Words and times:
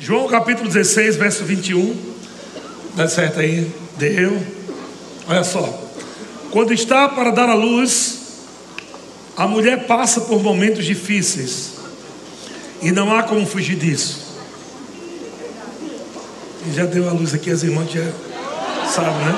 João 0.00 0.28
capítulo 0.28 0.68
16, 0.68 1.16
verso 1.16 1.44
21. 1.44 1.96
Dá 2.94 3.08
certo 3.08 3.40
aí? 3.40 3.68
Deu. 3.96 4.40
Olha 5.26 5.42
só. 5.42 5.86
Quando 6.52 6.72
está 6.72 7.08
para 7.08 7.32
dar 7.32 7.48
a 7.48 7.54
luz, 7.54 8.18
a 9.36 9.48
mulher 9.48 9.86
passa 9.86 10.20
por 10.20 10.40
momentos 10.40 10.84
difíceis. 10.84 11.72
E 12.80 12.92
não 12.92 13.12
há 13.12 13.24
como 13.24 13.44
fugir 13.44 13.74
disso. 13.74 14.36
E 16.68 16.72
já 16.72 16.84
deu 16.84 17.08
a 17.08 17.12
luz 17.12 17.34
aqui, 17.34 17.50
as 17.50 17.64
irmãs 17.64 17.90
já 17.90 18.04
sabem, 18.88 19.24
né? 19.24 19.34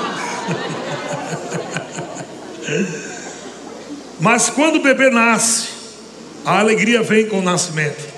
Mas 4.19 4.51
quando 4.51 4.75
o 4.75 4.83
bebê 4.83 5.09
nasce, 5.09 5.69
a 6.45 6.59
alegria 6.59 7.01
vem 7.01 7.25
com 7.25 7.39
o 7.39 7.41
nascimento. 7.41 8.11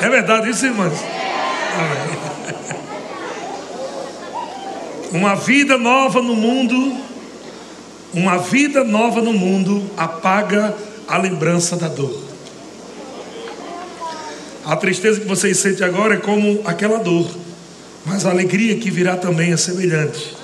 É 0.00 0.08
verdade 0.08 0.48
isso, 0.48 0.64
irmãs? 0.64 1.15
Uma 5.12 5.34
vida 5.34 5.78
nova 5.78 6.20
no 6.20 6.34
mundo, 6.34 6.96
uma 8.12 8.38
vida 8.38 8.84
nova 8.84 9.20
no 9.20 9.32
mundo 9.32 9.88
apaga 9.96 10.74
a 11.06 11.16
lembrança 11.16 11.76
da 11.76 11.88
dor. 11.88 12.22
A 14.64 14.76
tristeza 14.76 15.20
que 15.20 15.26
vocês 15.26 15.58
sentem 15.58 15.86
agora 15.86 16.14
é 16.14 16.18
como 16.18 16.60
aquela 16.64 16.98
dor, 16.98 17.28
mas 18.04 18.26
a 18.26 18.30
alegria 18.30 18.76
que 18.78 18.90
virá 18.90 19.16
também 19.16 19.52
é 19.52 19.56
semelhante. 19.56 20.36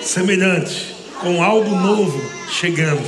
Semelhante, 0.00 0.96
com 1.20 1.42
algo 1.42 1.76
novo 1.76 2.20
chegando. 2.48 3.04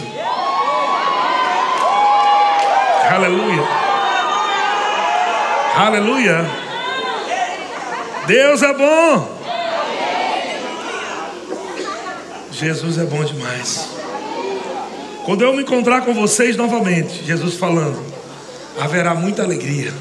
Aleluia. 3.10 3.51
Aleluia. 5.82 6.48
Deus 8.28 8.62
é 8.62 8.72
bom. 8.72 9.42
Jesus 12.52 12.98
é 12.98 13.04
bom 13.04 13.24
demais. 13.24 13.88
Quando 15.24 15.42
eu 15.42 15.52
me 15.52 15.62
encontrar 15.62 16.02
com 16.02 16.14
vocês 16.14 16.56
novamente, 16.56 17.24
Jesus 17.24 17.56
falando, 17.56 18.00
haverá 18.80 19.12
muita 19.12 19.42
alegria. 19.42 19.92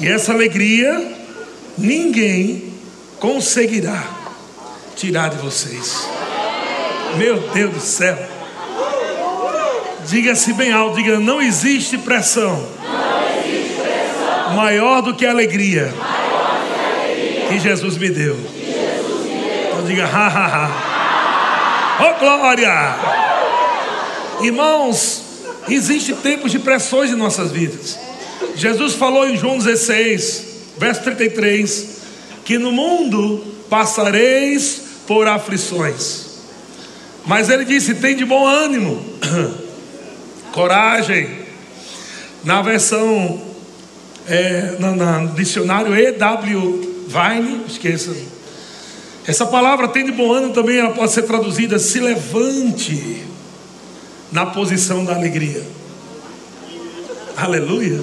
E 0.00 0.08
essa 0.08 0.32
alegria 0.32 1.16
ninguém 1.78 2.74
conseguirá 3.20 4.02
tirar 4.96 5.30
de 5.30 5.36
vocês. 5.36 6.08
Meu 7.16 7.38
Deus 7.50 7.72
do 7.72 7.80
céu. 7.80 8.18
Diga-se 10.08 10.52
bem 10.54 10.72
alto, 10.72 10.96
diga, 10.96 11.20
não 11.20 11.40
existe 11.40 11.96
pressão, 11.98 12.50
Não 12.50 12.58
existe 12.58 12.68
pressão 12.78 12.97
maior 14.58 15.02
do 15.02 15.14
que 15.14 15.24
a 15.24 15.30
alegria 15.30 15.94
que 17.48 17.60
Jesus 17.60 17.96
me 17.96 18.10
deu. 18.10 18.36
Então 19.68 19.84
diga, 19.84 20.04
ha, 20.04 20.26
ha, 20.26 20.46
ha. 20.46 20.70
Oh 22.00 22.18
glória! 22.18 22.96
Irmãos, 24.40 25.22
existe 25.68 26.12
tempos 26.14 26.50
de 26.50 26.58
pressões 26.58 27.10
em 27.10 27.14
nossas 27.14 27.52
vidas. 27.52 27.96
Jesus 28.56 28.94
falou 28.94 29.28
em 29.28 29.36
João 29.36 29.58
16, 29.58 30.44
verso 30.76 31.02
33, 31.02 31.98
que 32.44 32.58
no 32.58 32.72
mundo 32.72 33.44
passareis 33.70 34.82
por 35.06 35.28
aflições. 35.28 36.26
Mas 37.24 37.48
ele 37.48 37.64
disse: 37.64 37.94
tem 37.94 38.16
de 38.16 38.24
bom 38.24 38.44
ânimo, 38.44 39.00
coragem. 40.50 41.46
Na 42.44 42.62
versão, 42.62 43.47
é, 44.28 44.76
na- 44.78 45.20
no 45.20 45.34
dicionário 45.34 45.94
E.W. 45.96 47.04
Vine, 47.08 47.62
esqueça. 47.66 48.14
Essa 49.26 49.46
palavra 49.46 49.88
tem 49.88 50.04
de 50.04 50.12
bom 50.12 50.32
ânimo 50.32 50.52
também, 50.52 50.78
ela 50.78 50.90
pode 50.90 51.12
ser 51.12 51.22
traduzida: 51.22 51.78
se 51.78 51.98
levante 52.00 53.22
na 54.32 54.46
posição 54.46 55.04
da 55.04 55.14
alegria. 55.14 55.62
Aleluia. 57.36 58.00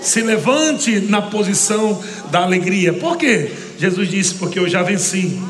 Se 0.00 0.20
levante 0.20 1.00
na 1.00 1.22
posição 1.22 2.00
da 2.30 2.40
alegria. 2.42 2.92
Por 2.92 3.16
quê? 3.16 3.50
Jesus 3.78 4.08
disse: 4.08 4.34
porque 4.34 4.58
eu 4.58 4.68
já 4.68 4.82
venci 4.82 5.40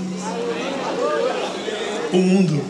o 2.13 2.17
mundo. 2.19 2.63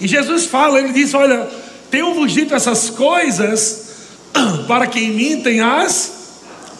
E 0.00 0.06
Jesus 0.06 0.46
fala, 0.46 0.78
ele 0.78 0.92
diz: 0.92 1.12
Olha, 1.14 1.48
tenho-vos 1.90 2.32
dito 2.32 2.54
essas 2.54 2.90
coisas 2.90 3.89
para 4.66 4.86
que 4.86 5.00
em 5.00 5.12
mim 5.12 5.42
tenhas 5.42 6.12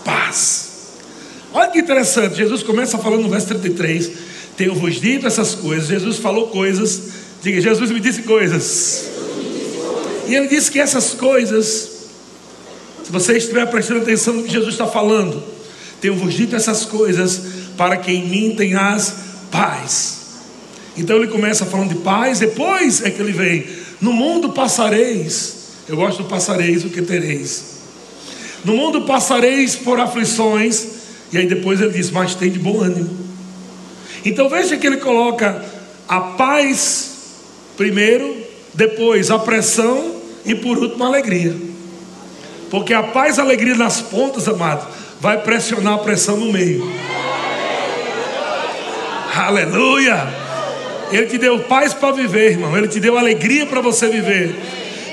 paz. 0.05 0.69
Olha 1.53 1.71
que 1.71 1.81
interessante, 1.81 2.37
Jesus 2.37 2.63
começa 2.63 2.99
falando 2.99 3.23
no 3.23 3.29
verso 3.29 3.49
33: 3.49 4.11
Tenho-vos 4.57 5.01
dito 5.01 5.27
essas 5.27 5.55
coisas. 5.55 5.89
Jesus 5.89 6.19
falou 6.19 6.49
coisas, 6.49 7.01
diga, 7.43 7.61
Jesus 7.61 7.91
me 7.91 8.01
disse 8.01 8.23
coisas. 8.23 9.09
E 10.29 10.35
ele 10.35 10.47
disse 10.47 10.71
que 10.71 10.79
essas 10.79 11.13
coisas, 11.15 11.91
se 13.03 13.11
você 13.11 13.37
estiver 13.37 13.67
prestando 13.67 14.03
atenção 14.03 14.35
no 14.35 14.45
que 14.45 14.53
Jesus 14.53 14.75
está 14.75 14.87
falando, 14.87 15.43
tenho-vos 16.01 16.35
dito 16.35 16.55
essas 16.55 16.85
coisas 16.85 17.41
para 17.77 17.97
que 17.97 18.13
em 18.13 18.29
mim 18.29 18.55
tenhas 18.55 19.15
paz. 19.51 20.19
Então 20.97 21.17
ele 21.17 21.27
começa 21.29 21.67
falando 21.67 21.89
de 21.89 22.01
paz, 22.01 22.39
depois 22.39 23.03
é 23.03 23.11
que 23.11 23.21
ele 23.21 23.33
vem: 23.33 23.67
No 24.01 24.13
mundo 24.13 24.51
passareis, 24.51 25.60
eu 25.91 25.97
gosto 25.97 26.23
do 26.23 26.29
passareis, 26.29 26.85
o 26.85 26.89
que 26.89 27.03
tereis. 27.03 27.81
No 28.65 28.77
mundo 28.77 29.03
passareis 29.03 29.75
por 29.75 29.99
aflições, 29.99 30.87
e 31.33 31.39
aí 31.39 31.47
depois 31.47 31.81
ele 31.81 31.91
diz: 31.91 32.13
Mas 32.13 32.37
tem 32.37 32.49
de 32.49 32.61
bom 32.61 32.81
ânimo. 32.81 33.11
Então 34.25 34.49
veja 34.49 34.77
que 34.77 34.87
ele 34.87 34.99
coloca 34.99 35.65
a 36.09 36.21
paz 36.21 37.11
primeiro, 37.77 38.37
depois 38.73 39.33
a 39.33 39.39
pressão 39.41 40.15
e 40.45 40.55
por 40.55 40.79
último 40.79 41.03
a 41.03 41.09
alegria. 41.09 41.57
Porque 42.71 42.95
a 42.95 43.03
paz 43.03 43.37
e 43.37 43.41
a 43.41 43.43
alegria 43.43 43.75
nas 43.75 44.01
pontas, 44.01 44.47
amado, 44.47 44.87
vai 45.21 45.43
pressionar 45.43 45.95
a 45.95 45.99
pressão 45.99 46.37
no 46.37 46.53
meio. 46.53 46.89
Aleluia! 49.35 50.29
Ele 51.11 51.27
te 51.27 51.37
deu 51.37 51.59
paz 51.61 51.93
para 51.93 52.13
viver, 52.13 52.53
irmão. 52.53 52.77
Ele 52.79 52.87
te 52.87 53.01
deu 53.01 53.19
alegria 53.19 53.67
para 53.67 53.81
você 53.81 54.07
viver. 54.09 54.55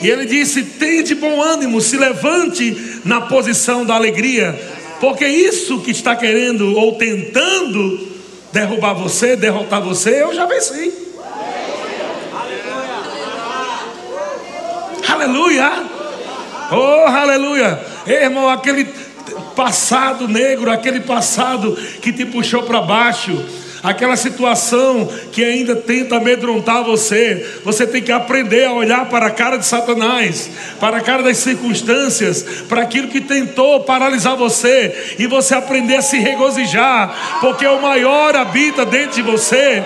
E 0.01 0.09
ele 0.09 0.25
disse: 0.25 0.63
tenha 0.63 1.03
de 1.03 1.15
bom 1.15 1.41
ânimo, 1.41 1.81
se 1.81 1.97
levante 1.97 3.01
na 3.03 3.21
posição 3.21 3.85
da 3.85 3.95
alegria, 3.95 4.59
porque 4.99 5.27
isso 5.27 5.79
que 5.79 5.91
está 5.91 6.15
querendo 6.15 6.75
ou 6.75 6.95
tentando 6.95 8.07
derrubar 8.51 8.93
você, 8.93 9.35
derrotar 9.35 9.81
você, 9.81 10.21
eu 10.23 10.33
já 10.33 10.45
venci. 10.45 10.91
Aleluia! 15.07 15.71
Oh, 16.71 17.07
aleluia! 17.07 17.79
Ei, 18.05 18.23
irmão, 18.23 18.49
aquele 18.49 18.85
passado 19.55 20.27
negro, 20.27 20.69
aquele 20.69 20.99
passado 20.99 21.75
que 22.01 22.11
te 22.11 22.25
puxou 22.25 22.63
para 22.63 22.81
baixo, 22.81 23.43
aquela 23.83 24.15
situação 24.15 25.09
que 25.31 25.43
ainda 25.43 25.75
tenta 25.75 26.17
amedrontar 26.17 26.83
você, 26.83 27.59
você 27.63 27.85
tem 27.85 28.01
que 28.01 28.11
aprender 28.11 28.65
a 28.65 28.73
olhar 28.73 29.05
para 29.05 29.27
a 29.27 29.31
cara 29.31 29.57
de 29.57 29.65
Satanás, 29.65 30.49
para 30.79 30.97
a 30.97 31.01
cara 31.01 31.23
das 31.23 31.37
circunstâncias, 31.37 32.43
para 32.67 32.81
aquilo 32.81 33.07
que 33.07 33.21
tentou 33.21 33.81
paralisar 33.81 34.35
você, 34.35 35.15
e 35.19 35.27
você 35.27 35.55
aprender 35.55 35.95
a 35.95 36.01
se 36.01 36.17
regozijar, 36.19 37.39
porque 37.41 37.65
o 37.65 37.81
maior 37.81 38.35
habita 38.35 38.85
dentro 38.85 39.15
de 39.15 39.21
você, 39.21 39.83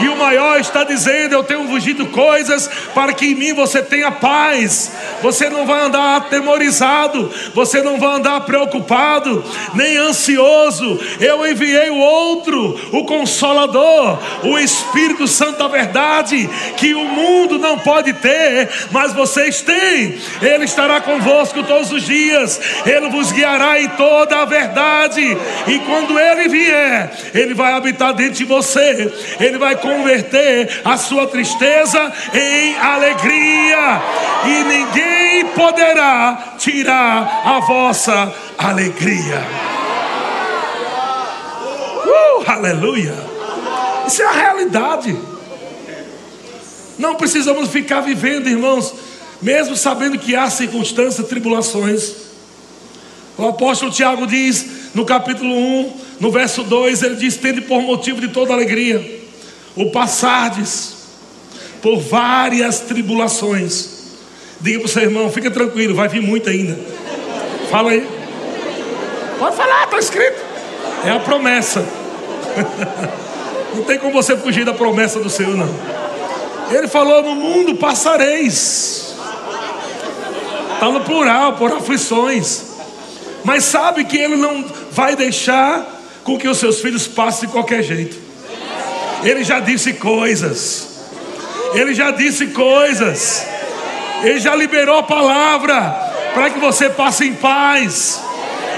e 0.00 0.08
o 0.08 0.16
maior 0.16 0.58
está 0.58 0.84
dizendo: 0.84 1.34
Eu 1.34 1.44
tenho 1.44 1.66
fugido 1.68 2.06
coisas 2.06 2.68
para 2.94 3.12
que 3.12 3.26
em 3.26 3.34
mim 3.34 3.52
você 3.52 3.82
tenha 3.82 4.10
paz. 4.10 4.90
Você 5.22 5.48
não 5.50 5.66
vai 5.66 5.82
andar 5.82 6.16
atemorizado, 6.16 7.30
você 7.54 7.82
não 7.82 7.98
vai 7.98 8.16
andar 8.16 8.40
preocupado, 8.42 9.44
nem 9.74 9.96
ansioso. 9.96 10.98
Eu 11.20 11.46
enviei 11.46 11.90
o 11.90 11.98
outro, 11.98 12.80
o 12.92 13.04
Consolador, 13.04 14.18
o 14.44 14.58
Espírito 14.58 15.26
Santo 15.28 15.58
da 15.58 15.68
Verdade, 15.68 16.48
que 16.76 16.94
o 16.94 17.04
mundo 17.04 17.58
não 17.58 17.78
pode 17.78 18.12
ter, 18.14 18.68
mas 18.90 19.12
vocês 19.12 19.62
têm. 19.62 20.18
Ele 20.40 20.64
estará 20.64 21.00
convosco 21.00 21.62
todos 21.62 21.92
os 21.92 22.02
dias, 22.04 22.60
ele 22.86 23.08
vos 23.10 23.32
guiará 23.32 23.80
em 23.80 23.88
toda 23.90 24.40
a 24.40 24.44
verdade, 24.44 25.36
e 25.66 25.78
quando 25.80 26.18
ele 26.18 26.48
vier, 26.48 27.10
ele 27.34 27.54
vai 27.54 27.72
habitar 27.72 28.12
dentro 28.14 28.34
de 28.34 28.44
você, 28.44 29.12
ele 29.38 29.58
vai 29.58 29.76
converter 29.76 30.80
a 30.84 30.96
sua 30.96 31.26
tristeza 31.26 32.12
em 32.34 32.76
alegria, 32.78 34.02
e 34.44 34.64
ninguém 34.64 35.09
poderá 35.54 36.54
tirar 36.58 37.42
a 37.44 37.60
vossa 37.60 38.34
alegria. 38.58 39.46
Uh, 42.04 42.50
aleluia! 42.50 43.14
Isso 44.06 44.22
é 44.22 44.26
a 44.26 44.32
realidade. 44.32 45.16
Não 46.98 47.14
precisamos 47.14 47.70
ficar 47.70 48.00
vivendo, 48.00 48.48
irmãos, 48.48 48.94
mesmo 49.40 49.76
sabendo 49.76 50.18
que 50.18 50.34
há 50.34 50.50
circunstâncias, 50.50 51.26
tribulações. 51.28 52.12
O 53.38 53.48
apóstolo 53.48 53.90
Tiago 53.90 54.26
diz 54.26 54.94
no 54.94 55.04
capítulo 55.06 55.54
1, 55.54 56.00
no 56.20 56.30
verso 56.30 56.62
2, 56.62 57.02
ele 57.02 57.16
diz: 57.16 57.36
Tende 57.36 57.62
por 57.62 57.80
motivo 57.82 58.20
de 58.20 58.28
toda 58.28 58.52
alegria 58.52 59.20
o 59.74 59.90
passardes 59.90 60.94
por 61.80 61.98
várias 62.00 62.80
tribulações. 62.80 63.99
Diga 64.60 64.78
para 64.80 64.86
o 64.86 64.88
seu 64.88 65.02
irmão, 65.02 65.30
fica 65.30 65.50
tranquilo, 65.50 65.94
vai 65.94 66.08
vir 66.08 66.20
muito 66.20 66.50
ainda. 66.50 66.78
Fala 67.70 67.92
aí. 67.92 68.06
Pode 69.38 69.56
falar, 69.56 69.84
está 69.84 69.98
escrito. 69.98 70.44
É 71.04 71.10
a 71.10 71.20
promessa. 71.20 71.84
Não 73.74 73.84
tem 73.84 73.98
como 73.98 74.12
você 74.12 74.36
fugir 74.36 74.64
da 74.64 74.74
promessa 74.74 75.20
do 75.20 75.30
Senhor, 75.30 75.56
não. 75.56 75.68
Ele 76.72 76.88
falou: 76.88 77.22
No 77.22 77.36
mundo 77.36 77.76
passareis. 77.76 79.14
Está 80.74 80.90
no 80.90 81.00
plural, 81.02 81.52
por 81.52 81.72
aflições. 81.72 82.64
Mas 83.44 83.64
sabe 83.64 84.04
que 84.04 84.16
Ele 84.16 84.36
não 84.36 84.64
vai 84.90 85.14
deixar 85.14 85.86
com 86.24 86.38
que 86.38 86.48
os 86.48 86.58
seus 86.58 86.80
filhos 86.80 87.06
passem 87.06 87.48
de 87.48 87.52
qualquer 87.52 87.82
jeito. 87.82 88.16
Ele 89.22 89.44
já 89.44 89.60
disse 89.60 89.92
coisas. 89.94 90.88
Ele 91.74 91.94
já 91.94 92.10
disse 92.10 92.48
coisas. 92.48 93.46
Ele 94.22 94.38
já 94.38 94.54
liberou 94.54 94.98
a 94.98 95.02
palavra 95.02 96.10
para 96.34 96.50
que 96.50 96.58
você 96.58 96.90
passe 96.90 97.26
em 97.26 97.34
paz, 97.34 98.20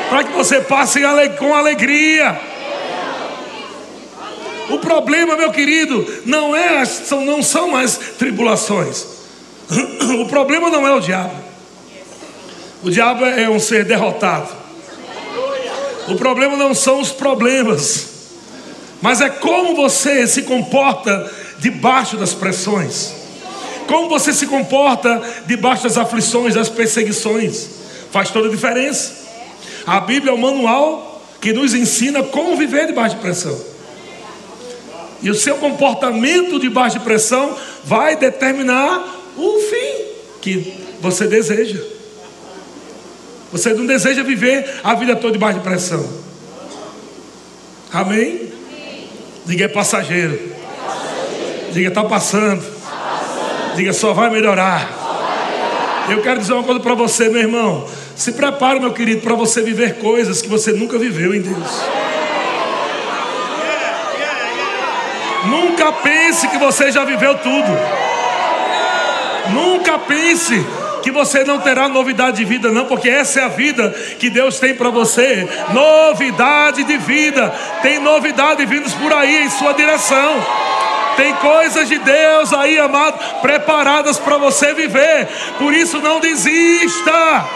para 0.09 0.25
que 0.25 0.33
você 0.33 0.61
passe 0.61 1.01
com 1.39 1.55
alegria. 1.55 2.39
O 4.71 4.79
problema, 4.79 5.37
meu 5.37 5.51
querido, 5.51 6.07
não 6.25 6.55
é 6.57 6.85
são, 6.85 7.25
não 7.25 7.43
são 7.43 7.71
mais 7.71 7.97
tribulações. 8.19 9.07
O 10.13 10.29
problema 10.29 10.69
não 10.69 10.87
é 10.87 10.93
o 10.93 11.01
diabo. 11.01 11.35
O 12.83 12.91
diabo 12.91 13.25
é 13.25 13.49
um 13.49 13.59
ser 13.59 13.85
derrotado. 13.85 14.49
O 16.09 16.17
problema 16.17 16.57
não 16.57 16.75
são 16.75 17.01
os 17.01 17.11
problemas, 17.11 18.09
mas 19.01 19.21
é 19.21 19.31
como 19.31 19.75
você 19.75 20.27
se 20.27 20.43
comporta 20.43 21.31
debaixo 21.59 22.17
das 22.17 22.35
pressões. 22.35 23.22
Como 23.87 24.09
você 24.09 24.33
se 24.33 24.47
comporta 24.47 25.21
debaixo 25.47 25.85
das 25.85 25.99
aflições, 25.99 26.55
das 26.55 26.69
perseguições, 26.69 27.69
faz 28.11 28.31
toda 28.31 28.49
a 28.49 28.51
diferença. 28.51 29.23
A 29.87 30.01
Bíblia 30.01 30.33
é 30.33 30.35
o 30.35 30.39
manual 30.39 31.23
que 31.41 31.53
nos 31.53 31.75
ensina 31.75 32.23
como 32.23 32.57
viver 32.57 32.87
debaixo 32.87 33.17
de 33.17 33.23
pressão. 33.23 33.59
E 35.23 35.31
o 35.31 35.35
seu 35.35 35.57
comportamento 35.57 36.59
debaixo 36.59 36.99
de 36.99 37.05
pressão 37.05 37.57
vai 37.85 38.17
determinar 38.17 39.05
o 39.37 39.59
fim 39.61 40.05
que 40.41 40.75
você 41.01 41.27
deseja. 41.27 41.81
Você 43.53 43.75
não 43.75 43.87
deseja 43.87 44.23
viver 44.23 44.81
a 44.83 44.95
vida 44.95 45.15
toda 45.15 45.33
debaixo 45.33 45.59
de 45.59 45.65
pressão. 45.65 46.09
Amém? 47.93 48.51
Diga 49.45 49.67
é 49.67 49.69
passageiro. 49.69 50.39
Diga 51.73 51.89
está 51.89 52.05
passando. 52.05 52.72
Diga 53.75 53.93
só 53.93 54.13
vai 54.13 54.31
melhorar. 54.31 54.89
Eu 56.09 56.21
quero 56.21 56.41
dizer 56.41 56.53
uma 56.53 56.65
coisa 56.65 56.81
para 56.81 56.95
você, 56.95 57.29
meu 57.29 57.41
irmão. 57.41 57.87
Se 58.15 58.33
prepare, 58.33 58.81
meu 58.81 58.93
querido, 58.93 59.23
para 59.23 59.35
você 59.35 59.63
viver 59.63 59.99
coisas 59.99 60.43
que 60.43 60.49
você 60.49 60.73
nunca 60.73 60.99
viveu 60.99 61.35
em 61.35 61.41
Deus. 61.41 61.83
Nunca 65.47 65.93
pense 65.93 66.47
que 66.49 66.59
você 66.59 66.93
já 66.93 67.05
viveu 67.05 67.37
tudo. 67.39 67.71
Nunca 69.53 69.99
pense 69.99 70.65
que 71.03 71.11
você 71.11 71.43
não 71.45 71.59
terá 71.59 71.89
novidade 71.89 72.37
de 72.37 72.45
vida, 72.45 72.71
não, 72.71 72.87
porque 72.87 73.09
essa 73.09 73.41
é 73.41 73.45
a 73.45 73.49
vida 73.49 73.91
que 74.19 74.31
Deus 74.31 74.61
tem 74.61 74.75
para 74.75 74.89
você. 74.89 75.49
Novidade 75.73 76.85
de 76.85 76.97
vida. 76.97 77.49
Tem 77.83 77.99
novidade 77.99 78.65
vindos 78.65 78.95
por 78.95 79.13
aí 79.13 79.45
em 79.45 79.51
sua 79.51 79.73
direção. 79.73 80.41
Tem 81.23 81.33
coisas 81.37 81.89
de 81.89 82.01
Deus 82.01 82.53
aí, 82.53 82.81
amado, 82.81 83.17
preparadas 83.41 84.19
para 84.19 84.39
você 84.39 84.75
viver. 84.75 85.29
Por 85.57 85.73
isso 85.73 86.01
não 86.01 86.19
desista. 86.19 87.47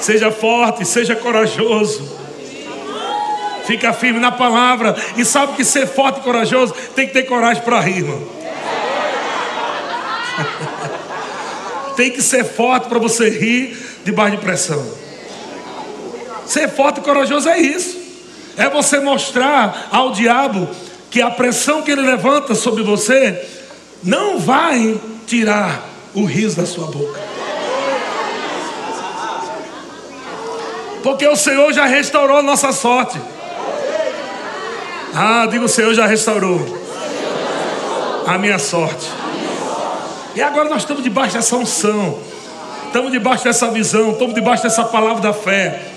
Seja 0.00 0.30
forte, 0.30 0.86
seja 0.86 1.14
corajoso. 1.14 2.18
Fica 3.66 3.92
firme 3.92 4.18
na 4.18 4.32
palavra. 4.32 4.96
E 5.18 5.24
sabe 5.26 5.52
que 5.52 5.66
ser 5.66 5.86
forte 5.86 6.20
e 6.20 6.22
corajoso 6.22 6.72
tem 6.96 7.08
que 7.08 7.12
ter 7.12 7.24
coragem 7.24 7.62
para 7.62 7.78
rir, 7.80 7.98
irmão. 7.98 8.22
Tem 11.94 12.10
que 12.10 12.22
ser 12.22 12.42
forte 12.42 12.88
para 12.88 12.98
você 12.98 13.28
rir 13.28 13.76
debaixo 14.02 14.36
de 14.36 14.42
pressão. 14.42 14.82
Ser 16.46 16.70
forte 16.70 17.00
e 17.00 17.02
corajoso 17.02 17.50
é 17.50 17.60
isso. 17.60 18.03
É 18.56 18.68
você 18.68 19.00
mostrar 19.00 19.88
ao 19.90 20.12
diabo 20.12 20.68
que 21.10 21.20
a 21.20 21.30
pressão 21.30 21.82
que 21.82 21.90
ele 21.90 22.02
levanta 22.02 22.54
sobre 22.54 22.82
você 22.82 23.40
não 24.02 24.38
vai 24.38 24.98
tirar 25.26 25.82
o 26.14 26.24
riso 26.24 26.56
da 26.56 26.66
sua 26.66 26.86
boca. 26.86 27.20
Porque 31.02 31.26
o 31.26 31.36
Senhor 31.36 31.72
já 31.72 31.84
restaurou 31.84 32.42
nossa 32.42 32.72
sorte. 32.72 33.20
Ah, 35.14 35.46
digo 35.50 35.66
o 35.66 35.68
Senhor 35.68 35.92
já 35.94 36.06
restaurou 36.06 36.82
a 38.26 38.38
minha 38.38 38.58
sorte. 38.58 39.06
E 40.34 40.42
agora 40.42 40.68
nós 40.68 40.78
estamos 40.78 41.02
debaixo 41.02 41.34
dessa 41.34 41.54
unção, 41.56 42.18
estamos 42.86 43.12
debaixo 43.12 43.44
dessa 43.44 43.68
visão, 43.68 44.12
estamos 44.12 44.34
debaixo 44.34 44.62
dessa 44.64 44.82
palavra 44.84 45.22
da 45.22 45.32
fé. 45.32 45.93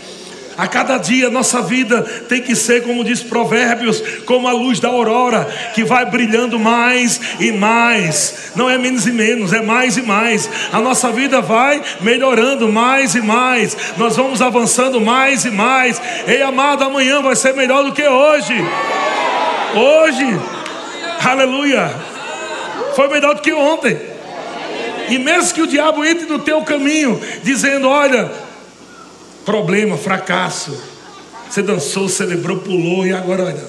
A 0.57 0.67
cada 0.67 0.97
dia 0.97 1.29
nossa 1.29 1.61
vida 1.61 2.01
tem 2.27 2.41
que 2.41 2.55
ser, 2.55 2.81
como 2.81 3.03
diz 3.03 3.21
Provérbios, 3.21 4.01
como 4.25 4.47
a 4.47 4.51
luz 4.51 4.79
da 4.79 4.89
aurora, 4.89 5.47
que 5.75 5.83
vai 5.83 6.03
brilhando 6.05 6.57
mais 6.57 7.21
e 7.39 7.51
mais. 7.51 8.51
Não 8.55 8.67
é 8.67 8.75
menos 8.75 9.05
e 9.05 9.11
menos, 9.11 9.53
é 9.53 9.61
mais 9.61 9.97
e 9.97 10.01
mais. 10.01 10.49
A 10.73 10.79
nossa 10.79 11.11
vida 11.11 11.41
vai 11.41 11.79
melhorando 12.01 12.67
mais 12.69 13.13
e 13.13 13.21
mais. 13.21 13.77
Nós 13.97 14.15
vamos 14.15 14.41
avançando 14.41 14.99
mais 14.99 15.45
e 15.45 15.51
mais. 15.51 16.01
Ei, 16.27 16.41
amado, 16.41 16.83
amanhã 16.83 17.21
vai 17.21 17.35
ser 17.35 17.53
melhor 17.53 17.83
do 17.83 17.91
que 17.91 18.07
hoje. 18.07 18.55
Hoje, 19.75 20.25
aleluia, 21.23 21.91
foi 22.95 23.07
melhor 23.09 23.35
do 23.35 23.41
que 23.41 23.53
ontem. 23.53 23.95
E 25.07 25.19
mesmo 25.19 25.53
que 25.53 25.61
o 25.61 25.67
diabo 25.67 26.03
entre 26.03 26.25
no 26.25 26.39
teu 26.39 26.63
caminho, 26.63 27.21
dizendo: 27.43 27.87
Olha, 27.87 28.46
problema, 29.47 29.95
fracasso. 29.95 30.77
Você 31.49 31.61
dançou, 31.61 32.09
celebrou, 32.09 32.57
pulou 32.57 33.07
e 33.07 33.13
agora, 33.13 33.45
olha, 33.45 33.65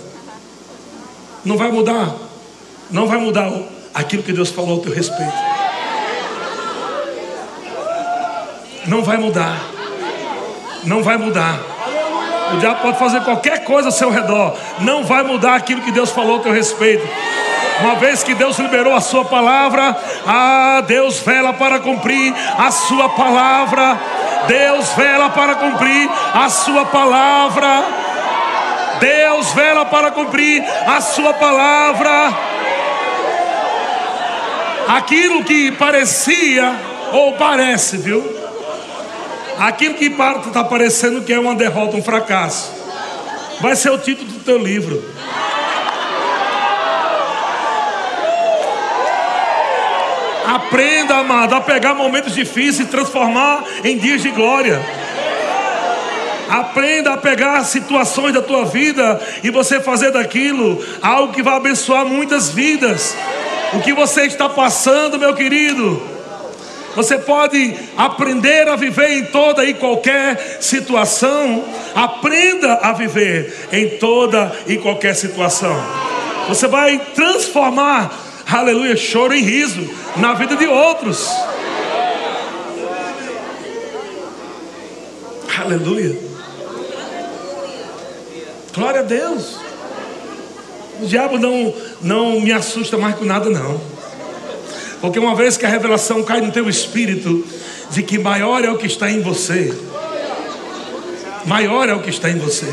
não 1.44 1.56
vai 1.56 1.70
mudar. 1.70 2.16
Não 2.90 3.06
vai 3.06 3.18
mudar 3.18 3.48
aquilo 3.94 4.24
que 4.24 4.32
Deus 4.32 4.50
falou 4.50 4.72
ao 4.72 4.78
teu 4.80 4.92
respeito. 4.92 5.32
Não 8.88 9.04
vai 9.04 9.18
mudar. 9.18 9.56
Não 10.82 11.00
vai 11.00 11.16
mudar. 11.16 11.60
O 12.54 12.56
diabo 12.58 12.82
pode 12.82 12.98
fazer 12.98 13.20
qualquer 13.20 13.62
coisa 13.62 13.88
ao 13.88 13.92
seu 13.92 14.10
redor. 14.10 14.58
Não 14.80 15.04
vai 15.04 15.22
mudar 15.22 15.54
aquilo 15.54 15.82
que 15.82 15.92
Deus 15.92 16.10
falou 16.10 16.38
ao 16.38 16.40
teu 16.40 16.52
respeito. 16.52 17.06
Uma 17.80 17.94
vez 17.94 18.24
que 18.24 18.34
Deus 18.34 18.58
liberou 18.58 18.94
a 18.94 19.00
sua 19.00 19.24
palavra, 19.24 19.96
ah, 20.26 20.82
Deus 20.86 21.20
vela 21.20 21.52
para 21.52 21.78
cumprir 21.78 22.34
a 22.58 22.70
sua 22.70 23.08
palavra. 23.10 23.98
Deus 24.48 24.88
vela 24.94 25.30
para 25.30 25.54
cumprir 25.54 26.10
a 26.34 26.48
sua 26.48 26.84
palavra. 26.86 27.84
Deus 28.98 29.52
vela 29.52 29.84
para 29.84 30.10
cumprir 30.10 30.64
a 30.86 31.00
sua 31.00 31.32
palavra. 31.34 32.32
Aquilo 34.88 35.44
que 35.44 35.70
parecia 35.72 36.74
ou 37.12 37.34
parece, 37.34 37.96
viu? 37.98 38.38
Aquilo 39.58 39.94
que 39.94 40.06
está 40.06 40.64
parecendo 40.64 41.22
que 41.22 41.32
é 41.32 41.38
uma 41.38 41.54
derrota, 41.54 41.96
um 41.96 42.02
fracasso, 42.02 42.72
vai 43.60 43.76
ser 43.76 43.90
o 43.90 43.98
título 43.98 44.30
do 44.30 44.40
teu 44.40 44.58
livro. 44.58 45.02
Aprenda, 50.48 51.16
amado, 51.16 51.54
a 51.54 51.60
pegar 51.60 51.92
momentos 51.92 52.34
difíceis 52.34 52.80
e 52.80 52.90
transformar 52.90 53.62
em 53.84 53.98
dias 53.98 54.22
de 54.22 54.30
glória. 54.30 54.80
Aprenda 56.48 57.12
a 57.12 57.16
pegar 57.18 57.62
situações 57.64 58.32
da 58.32 58.40
tua 58.40 58.64
vida 58.64 59.20
e 59.44 59.50
você 59.50 59.78
fazer 59.78 60.10
daquilo 60.10 60.82
algo 61.02 61.34
que 61.34 61.42
vai 61.42 61.54
abençoar 61.54 62.06
muitas 62.06 62.48
vidas. 62.48 63.14
O 63.74 63.80
que 63.80 63.92
você 63.92 64.22
está 64.22 64.48
passando, 64.48 65.18
meu 65.18 65.34
querido, 65.34 66.02
você 66.96 67.18
pode 67.18 67.76
aprender 67.94 68.68
a 68.68 68.74
viver 68.74 69.18
em 69.18 69.24
toda 69.26 69.66
e 69.66 69.74
qualquer 69.74 70.56
situação. 70.62 71.62
Aprenda 71.94 72.78
a 72.80 72.92
viver 72.92 73.68
em 73.70 73.98
toda 73.98 74.50
e 74.66 74.78
qualquer 74.78 75.14
situação. 75.14 75.78
Você 76.48 76.66
vai 76.66 76.98
transformar 77.14 78.27
aleluia, 78.56 78.96
choro 78.96 79.34
e 79.34 79.42
riso 79.42 79.88
na 80.16 80.34
vida 80.34 80.56
de 80.56 80.66
outros. 80.66 81.28
Aleluia. 85.58 86.16
Glória 88.74 89.00
a 89.00 89.02
Deus. 89.02 89.58
O 91.00 91.06
diabo 91.06 91.38
não, 91.38 91.74
não 92.00 92.40
me 92.40 92.52
assusta 92.52 92.96
mais 92.96 93.16
com 93.16 93.24
nada, 93.24 93.50
não. 93.50 93.80
Porque 95.00 95.18
uma 95.18 95.34
vez 95.34 95.56
que 95.56 95.66
a 95.66 95.68
revelação 95.68 96.22
cai 96.22 96.40
no 96.40 96.50
teu 96.50 96.68
espírito 96.68 97.44
de 97.90 98.02
que 98.02 98.18
maior 98.18 98.64
é 98.64 98.70
o 98.70 98.78
que 98.78 98.86
está 98.86 99.10
em 99.10 99.20
você, 99.20 99.72
maior 101.44 101.88
é 101.88 101.94
o 101.94 102.00
que 102.00 102.10
está 102.10 102.28
em 102.28 102.38
você, 102.38 102.72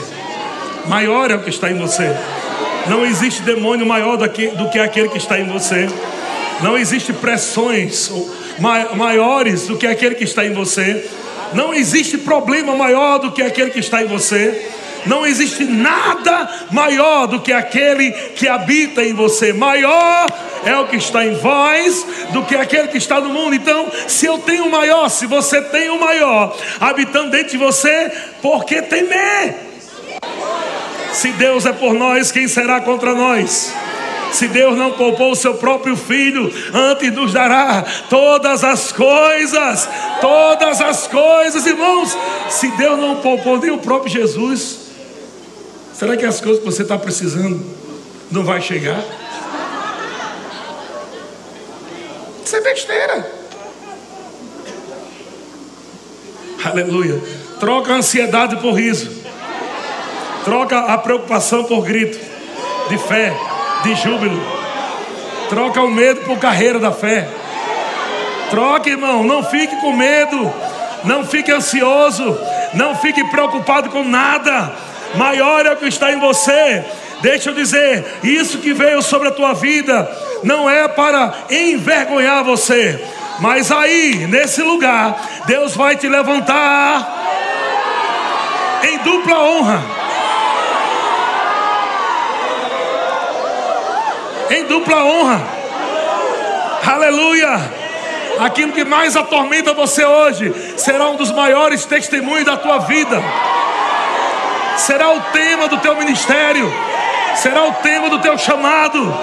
maior 0.87 1.31
é 1.31 1.35
o 1.35 1.39
que 1.39 1.49
está 1.49 1.69
em 1.69 1.77
você. 1.77 2.15
Não 2.87 3.05
existe 3.05 3.41
demônio 3.41 3.85
maior 3.85 4.15
do 4.15 4.29
que, 4.29 4.47
do 4.47 4.69
que 4.69 4.79
aquele 4.79 5.09
que 5.09 5.17
está 5.17 5.39
em 5.39 5.45
você. 5.45 5.87
Não 6.61 6.77
existe 6.77 7.11
pressões 7.11 8.11
maiores 8.95 9.67
do 9.67 9.77
que 9.77 9.87
aquele 9.87 10.15
que 10.15 10.23
está 10.23 10.45
em 10.45 10.53
você. 10.53 11.09
Não 11.53 11.73
existe 11.73 12.17
problema 12.17 12.75
maior 12.75 13.17
do 13.17 13.31
que 13.31 13.41
aquele 13.41 13.71
que 13.71 13.79
está 13.79 14.01
em 14.01 14.07
você. 14.07 14.71
Não 15.05 15.25
existe 15.25 15.63
nada 15.63 16.67
maior 16.71 17.27
do 17.27 17.39
que 17.39 17.53
aquele 17.53 18.11
que 18.11 18.47
habita 18.47 19.03
em 19.03 19.13
você. 19.13 19.53
Maior 19.53 20.25
é 20.65 20.75
o 20.77 20.87
que 20.87 20.95
está 20.95 21.25
em 21.25 21.35
vós 21.35 22.05
do 22.31 22.43
que 22.43 22.55
aquele 22.55 22.87
que 22.87 22.97
está 22.97 23.21
no 23.21 23.29
mundo. 23.29 23.55
Então, 23.55 23.87
se 24.07 24.25
eu 24.25 24.39
tenho 24.39 24.65
o 24.65 24.71
maior, 24.71 25.09
se 25.09 25.27
você 25.27 25.61
tem 25.61 25.89
o 25.89 25.99
maior 25.99 26.57
habitando 26.79 27.29
dentro 27.29 27.51
de 27.51 27.57
você, 27.57 28.11
por 28.41 28.65
que 28.65 28.81
temer? 28.81 29.55
Se 31.15 31.31
Deus 31.31 31.65
é 31.65 31.71
por 31.71 31.93
nós, 31.93 32.29
quem 32.29 32.45
será 32.45 32.81
contra 32.81 33.15
nós? 33.15 33.73
Se 34.33 34.49
Deus 34.49 34.77
não 34.77 34.91
poupou 34.91 35.31
o 35.31 35.35
seu 35.35 35.53
próprio 35.53 35.95
filho, 35.95 36.53
antes 36.73 37.13
nos 37.13 37.31
dará 37.31 37.85
todas 38.09 38.65
as 38.65 38.91
coisas, 38.91 39.87
todas 40.19 40.81
as 40.81 41.07
coisas, 41.07 41.65
irmãos. 41.65 42.17
Se 42.49 42.67
Deus 42.71 42.99
não 42.99 43.15
poupou 43.21 43.57
nem 43.57 43.71
o 43.71 43.77
próprio 43.77 44.11
Jesus, 44.11 44.77
será 45.93 46.17
que 46.17 46.25
as 46.25 46.41
coisas 46.41 46.59
que 46.59 46.65
você 46.65 46.81
está 46.81 46.97
precisando 46.97 47.65
não 48.29 48.43
vai 48.43 48.61
chegar? 48.61 49.01
Isso 52.43 52.55
é 52.57 52.61
besteira. 52.61 53.31
Aleluia. 56.61 57.23
Troca 57.57 57.93
a 57.93 57.95
ansiedade 57.97 58.57
por 58.57 58.73
riso. 58.73 59.24
Troca 60.45 60.77
a 60.77 60.97
preocupação 60.97 61.63
por 61.63 61.83
grito 61.83 62.19
de 62.87 62.97
fé 62.99 63.33
de 63.83 63.95
júbilo. 63.95 64.41
Troca 65.49 65.81
o 65.81 65.89
medo 65.89 66.21
por 66.21 66.37
carreira 66.37 66.79
da 66.79 66.91
fé. 66.91 67.27
Troca, 68.49 68.89
irmão. 68.89 69.23
Não 69.23 69.43
fique 69.43 69.75
com 69.81 69.91
medo. 69.91 70.53
Não 71.03 71.25
fique 71.25 71.51
ansioso. 71.51 72.37
Não 72.73 72.95
fique 72.95 73.23
preocupado 73.25 73.89
com 73.89 74.03
nada. 74.03 74.71
Maior 75.15 75.65
é 75.65 75.73
o 75.73 75.77
que 75.77 75.87
está 75.87 76.11
em 76.11 76.19
você. 76.19 76.85
Deixa 77.21 77.49
eu 77.49 77.55
dizer: 77.55 78.05
isso 78.23 78.59
que 78.59 78.73
veio 78.73 79.01
sobre 79.01 79.29
a 79.29 79.31
tua 79.31 79.53
vida 79.53 80.09
não 80.43 80.69
é 80.69 80.87
para 80.87 81.33
envergonhar 81.49 82.43
você. 82.43 83.03
Mas 83.39 83.71
aí, 83.71 84.27
nesse 84.27 84.61
lugar, 84.61 85.15
Deus 85.45 85.75
vai 85.75 85.95
te 85.95 86.07
levantar 86.07 87.23
em 88.83 88.97
dupla 88.99 89.39
honra. 89.39 89.94
Em 94.49 94.65
dupla 94.65 95.03
honra. 95.03 95.41
Aleluia. 96.85 97.59
Aquilo 98.39 98.73
que 98.73 98.83
mais 98.83 99.15
atormenta 99.15 99.73
você 99.73 100.03
hoje 100.03 100.53
será 100.77 101.09
um 101.09 101.15
dos 101.15 101.31
maiores 101.31 101.85
testemunhos 101.85 102.45
da 102.45 102.57
tua 102.57 102.79
vida. 102.79 103.21
Será 104.77 105.11
o 105.11 105.21
tema 105.31 105.67
do 105.67 105.77
teu 105.77 105.95
ministério. 105.95 106.71
Será 107.35 107.63
o 107.63 107.73
tema 107.75 108.09
do 108.09 108.19
teu 108.19 108.37
chamado. 108.37 109.13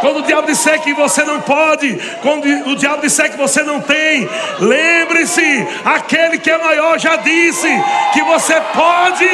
Quando 0.00 0.18
o 0.18 0.22
diabo 0.22 0.46
disser 0.46 0.80
que 0.80 0.94
você 0.94 1.24
não 1.24 1.40
pode, 1.40 1.98
quando 2.22 2.46
o 2.70 2.76
diabo 2.76 3.02
disser 3.02 3.30
que 3.32 3.36
você 3.36 3.64
não 3.64 3.80
tem, 3.80 4.28
lembre-se: 4.60 5.66
aquele 5.84 6.38
que 6.38 6.50
é 6.50 6.58
maior 6.58 6.98
já 6.98 7.16
disse 7.16 7.68
que 8.12 8.22
você 8.22 8.60
pode, 8.74 9.28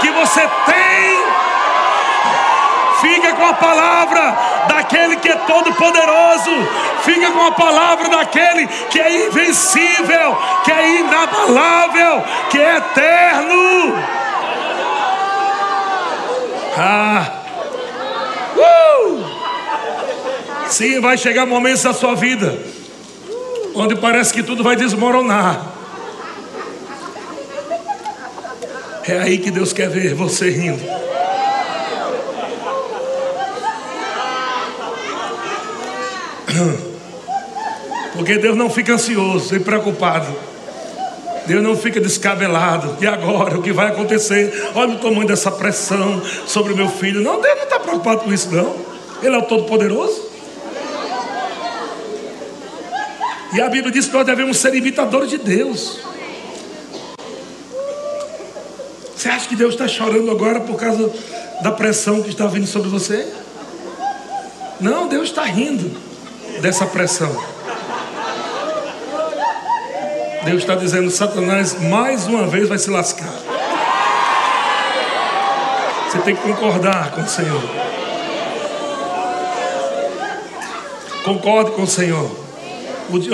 que 0.00 0.10
você 0.10 0.40
tem 0.66 1.29
Fica 3.00 3.32
com 3.34 3.46
a 3.46 3.54
palavra 3.54 4.36
daquele 4.68 5.16
que 5.16 5.28
é 5.28 5.36
todo 5.36 5.72
poderoso. 5.74 6.50
Fica 7.02 7.30
com 7.30 7.46
a 7.46 7.52
palavra 7.52 8.08
daquele 8.08 8.66
que 8.66 9.00
é 9.00 9.26
invencível, 9.26 10.36
que 10.64 10.72
é 10.72 11.00
inabalável, 11.00 12.24
que 12.50 12.58
é 12.60 12.76
eterno. 12.76 14.04
Ah. 16.76 17.32
Uh! 18.56 19.24
Sim, 20.68 21.00
vai 21.00 21.16
chegar 21.16 21.46
momentos 21.46 21.82
da 21.82 21.92
sua 21.92 22.14
vida 22.14 22.80
onde 23.74 23.96
parece 23.96 24.32
que 24.32 24.42
tudo 24.42 24.62
vai 24.62 24.76
desmoronar. 24.76 25.74
É 29.06 29.18
aí 29.18 29.38
que 29.38 29.50
Deus 29.50 29.72
quer 29.72 29.88
ver 29.88 30.14
você 30.14 30.50
rindo. 30.50 31.09
Porque 38.12 38.38
Deus 38.38 38.56
não 38.56 38.68
fica 38.68 38.94
ansioso 38.94 39.54
e 39.54 39.60
preocupado. 39.60 40.34
Deus 41.46 41.62
não 41.62 41.76
fica 41.76 42.00
descabelado. 42.00 42.96
E 43.00 43.06
agora? 43.06 43.58
O 43.58 43.62
que 43.62 43.72
vai 43.72 43.88
acontecer? 43.88 44.70
Olha 44.74 44.94
o 44.94 44.98
tamanho 44.98 45.26
dessa 45.26 45.50
pressão 45.50 46.22
sobre 46.46 46.72
o 46.72 46.76
meu 46.76 46.88
filho. 46.88 47.22
Não, 47.22 47.40
Deus 47.40 47.56
não 47.56 47.64
está 47.64 47.80
preocupado 47.80 48.20
com 48.20 48.32
isso, 48.32 48.50
não. 48.54 48.76
Ele 49.22 49.34
é 49.34 49.38
o 49.38 49.42
Todo-Poderoso. 49.42 50.28
E 53.52 53.60
a 53.60 53.68
Bíblia 53.68 53.92
diz 53.92 54.06
que 54.06 54.12
nós 54.12 54.26
devemos 54.26 54.58
ser 54.58 54.74
imitadores 54.74 55.30
de 55.30 55.38
Deus. 55.38 55.98
Você 59.16 59.28
acha 59.28 59.48
que 59.48 59.56
Deus 59.56 59.74
está 59.74 59.88
chorando 59.88 60.30
agora 60.30 60.60
por 60.60 60.76
causa 60.76 61.12
da 61.62 61.72
pressão 61.72 62.22
que 62.22 62.30
está 62.30 62.46
vindo 62.46 62.66
sobre 62.66 62.88
você? 62.88 63.26
Não, 64.80 65.08
Deus 65.08 65.28
está 65.28 65.42
rindo 65.42 66.09
dessa 66.60 66.86
pressão. 66.86 67.34
Deus 70.44 70.62
está 70.62 70.74
dizendo: 70.74 71.10
Satanás 71.10 71.80
mais 71.80 72.26
uma 72.26 72.46
vez 72.46 72.68
vai 72.68 72.78
se 72.78 72.90
lascar. 72.90 73.32
Você 76.10 76.18
tem 76.18 76.34
que 76.34 76.42
concordar 76.42 77.12
com 77.12 77.20
o 77.20 77.28
Senhor. 77.28 77.62
Concorde 81.24 81.70
com 81.72 81.82
o 81.82 81.86
Senhor. 81.86 82.30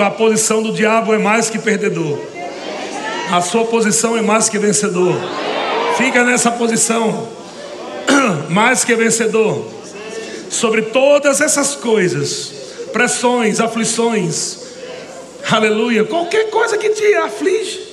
A 0.03 0.09
posição 0.09 0.61
do 0.61 0.71
diabo 0.71 1.13
é 1.13 1.17
mais 1.17 1.49
que 1.49 1.57
perdedor. 1.57 2.19
A 3.31 3.41
sua 3.41 3.65
posição 3.65 4.17
é 4.17 4.21
mais 4.21 4.49
que 4.49 4.57
vencedor. 4.57 5.15
Fica 5.97 6.23
nessa 6.23 6.51
posição, 6.51 7.27
mais 8.49 8.83
que 8.83 8.95
vencedor. 8.95 9.65
Sobre 10.49 10.83
todas 10.83 11.41
essas 11.41 11.75
coisas, 11.75 12.56
pressões, 12.91 13.59
aflições, 13.59 14.57
aleluia, 15.49 16.03
qualquer 16.03 16.49
coisa 16.49 16.77
que 16.77 16.89
te 16.89 17.13
aflige, 17.15 17.87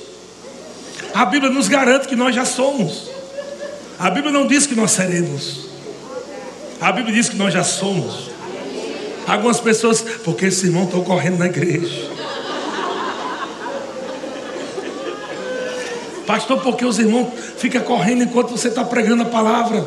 a 1.13 1.25
Bíblia 1.25 1.51
nos 1.51 1.67
garante 1.67 2.07
que 2.07 2.15
nós 2.15 2.35
já 2.35 2.45
somos. 2.45 3.09
A 3.97 4.09
Bíblia 4.09 4.31
não 4.31 4.45
diz 4.45 4.67
que 4.67 4.75
nós 4.75 4.91
seremos, 4.91 5.67
a 6.81 6.91
Bíblia 6.91 7.15
diz 7.15 7.29
que 7.29 7.35
nós 7.35 7.53
já 7.53 7.63
somos. 7.63 8.29
Algumas 9.27 9.59
pessoas, 9.59 10.01
porque 10.23 10.45
esse 10.45 10.67
irmão 10.67 10.83
está 10.83 10.99
correndo 10.99 11.39
na 11.39 11.47
igreja. 11.47 12.11
Pastor, 16.27 16.61
porque 16.61 16.85
os 16.85 16.99
irmãos 16.99 17.31
ficam 17.57 17.81
correndo 17.81 18.23
enquanto 18.23 18.49
você 18.49 18.67
está 18.67 18.83
pregando 18.83 19.23
a 19.23 19.25
palavra. 19.25 19.85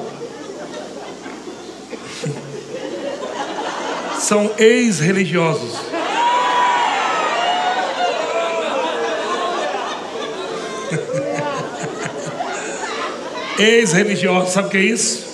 São 4.28 4.50
ex-religiosos. 4.58 5.70
ex-religiosos, 13.58 14.52
sabe 14.52 14.68
o 14.68 14.70
que 14.70 14.76
é 14.76 14.80
isso? 14.80 15.26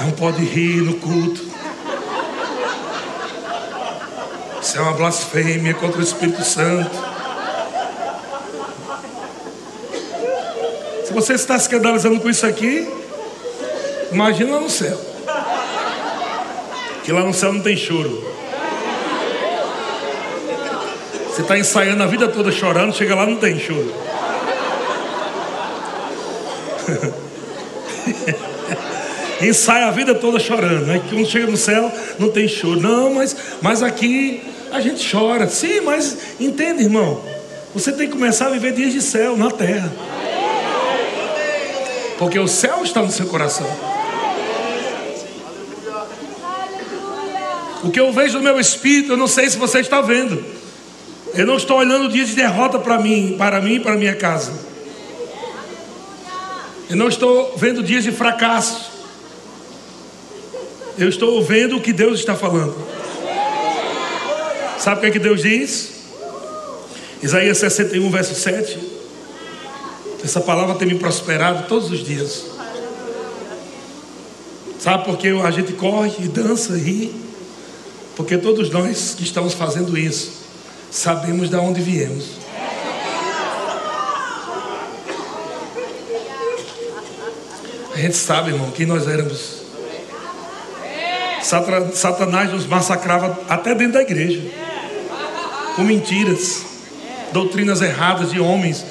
Não 0.00 0.10
pode 0.10 0.44
rir 0.44 0.82
no 0.82 0.94
culto. 0.94 1.46
Isso 4.60 4.78
é 4.78 4.80
uma 4.80 4.94
blasfêmia 4.94 5.74
contra 5.74 6.00
o 6.00 6.02
Espírito 6.02 6.42
Santo. 6.42 6.90
Se 11.06 11.12
você 11.12 11.34
está 11.34 11.54
escandalizando 11.54 12.18
com 12.18 12.28
isso 12.28 12.44
aqui, 12.44 12.92
imagina 14.10 14.58
no 14.58 14.68
céu 14.68 15.14
que 17.06 17.12
lá 17.12 17.22
no 17.22 17.32
céu 17.32 17.52
não 17.52 17.60
tem 17.60 17.76
choro. 17.76 18.20
Você 21.30 21.42
está 21.42 21.56
ensaiando 21.56 22.02
a 22.02 22.06
vida 22.06 22.26
toda 22.26 22.50
chorando, 22.50 22.92
chega 22.92 23.14
lá 23.14 23.24
não 23.24 23.36
tem 23.36 23.60
choro. 23.60 23.94
Ensaia 29.40 29.86
a 29.86 29.92
vida 29.92 30.16
toda 30.16 30.40
chorando. 30.40 30.90
Aí 30.90 31.00
quando 31.08 31.24
chega 31.26 31.46
no 31.46 31.56
céu, 31.56 31.92
não 32.18 32.28
tem 32.28 32.48
choro. 32.48 32.80
Não, 32.80 33.14
mas, 33.14 33.36
mas 33.62 33.84
aqui 33.84 34.42
a 34.72 34.80
gente 34.80 35.08
chora. 35.08 35.46
Sim, 35.48 35.82
mas 35.82 36.34
entende, 36.40 36.82
irmão. 36.82 37.22
Você 37.72 37.92
tem 37.92 38.08
que 38.08 38.14
começar 38.14 38.46
a 38.46 38.50
viver 38.50 38.72
dias 38.72 38.92
de 38.92 39.00
céu 39.00 39.36
na 39.36 39.52
terra. 39.52 39.92
Porque 42.18 42.36
o 42.36 42.48
céu 42.48 42.82
está 42.82 43.00
no 43.00 43.12
seu 43.12 43.26
coração. 43.26 43.95
O 47.86 47.90
que 47.92 48.00
eu 48.00 48.12
vejo 48.12 48.38
no 48.38 48.42
meu 48.42 48.58
espírito, 48.58 49.12
eu 49.12 49.16
não 49.16 49.28
sei 49.28 49.48
se 49.48 49.56
você 49.56 49.78
está 49.78 50.00
vendo. 50.00 50.44
Eu 51.32 51.46
não 51.46 51.56
estou 51.56 51.78
olhando 51.78 52.08
dias 52.08 52.28
de 52.30 52.34
derrota 52.34 52.80
para 52.80 52.98
mim, 52.98 53.36
para 53.38 53.60
mim 53.60 53.74
e 53.74 53.80
para 53.80 53.96
minha 53.96 54.16
casa. 54.16 54.52
Eu 56.90 56.96
não 56.96 57.06
estou 57.06 57.56
vendo 57.56 57.84
dias 57.84 58.02
de 58.02 58.10
fracasso. 58.10 58.90
Eu 60.98 61.08
estou 61.08 61.40
vendo 61.44 61.76
o 61.76 61.80
que 61.80 61.92
Deus 61.92 62.18
está 62.18 62.34
falando. 62.34 62.76
Sabe 64.80 64.96
o 64.96 65.00
que, 65.02 65.06
é 65.06 65.10
que 65.12 65.18
Deus 65.20 65.42
diz? 65.42 65.92
Isaías 67.22 67.58
61, 67.58 68.10
verso 68.10 68.34
7. 68.34 68.80
Essa 70.24 70.40
palavra 70.40 70.74
tem 70.74 70.88
me 70.88 70.98
prosperado 70.98 71.68
todos 71.68 71.88
os 71.92 72.04
dias. 72.04 72.46
Sabe 74.80 75.04
por 75.04 75.16
que 75.16 75.28
a 75.28 75.50
gente 75.52 75.72
corre 75.74 76.12
e 76.18 76.26
dança 76.26 76.76
e 76.76 76.80
ri? 76.80 77.25
Porque 78.16 78.38
todos 78.38 78.70
nós 78.70 79.14
que 79.14 79.22
estamos 79.22 79.52
fazendo 79.52 79.96
isso, 79.96 80.32
sabemos 80.90 81.50
de 81.50 81.56
onde 81.56 81.82
viemos. 81.82 82.24
A 87.94 87.98
gente 87.98 88.16
sabe, 88.16 88.50
irmão, 88.50 88.70
quem 88.70 88.86
nós 88.86 89.06
éramos. 89.06 89.56
Satanás 91.94 92.52
nos 92.52 92.66
massacrava 92.66 93.38
até 93.48 93.74
dentro 93.74 93.94
da 93.94 94.02
igreja, 94.02 94.42
com 95.76 95.82
mentiras, 95.82 96.62
doutrinas 97.32 97.80
erradas 97.80 98.32
de 98.32 98.40
homens, 98.40 98.84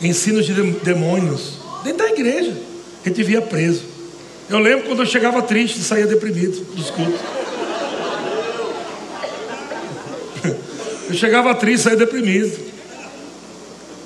ensinos 0.00 0.44
de 0.44 0.52
demônios, 0.52 1.54
dentro 1.82 2.06
da 2.06 2.10
igreja. 2.10 2.54
A 3.04 3.08
gente 3.08 3.22
via 3.22 3.40
preso. 3.40 3.84
Eu 4.50 4.58
lembro 4.58 4.86
quando 4.86 5.00
eu 5.00 5.06
chegava 5.06 5.40
triste 5.42 5.80
e 5.80 5.82
saía 5.82 6.06
deprimido 6.06 6.62
dos 6.74 6.90
cultos. 6.90 7.20
Eu 11.08 11.14
chegava 11.14 11.54
triste, 11.54 11.84
saía 11.84 11.96
deprimido. 11.96 12.72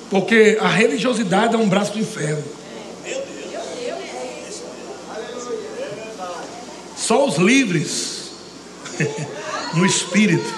Porque 0.09 0.57
a 0.61 0.67
religiosidade 0.67 1.55
é 1.55 1.57
um 1.57 1.67
braço 1.67 1.93
do 1.93 1.99
inferno. 1.99 2.43
Só 6.95 7.25
os 7.25 7.37
livres 7.37 8.31
no 9.73 9.85
espírito 9.85 10.53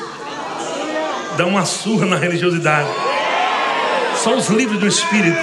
dão 1.38 1.50
uma 1.50 1.66
surra 1.66 2.06
na 2.06 2.18
religiosidade. 2.18 2.90
Só 4.24 4.36
os 4.36 4.48
livres 4.50 4.80
do 4.80 4.88
espírito. 4.88 5.38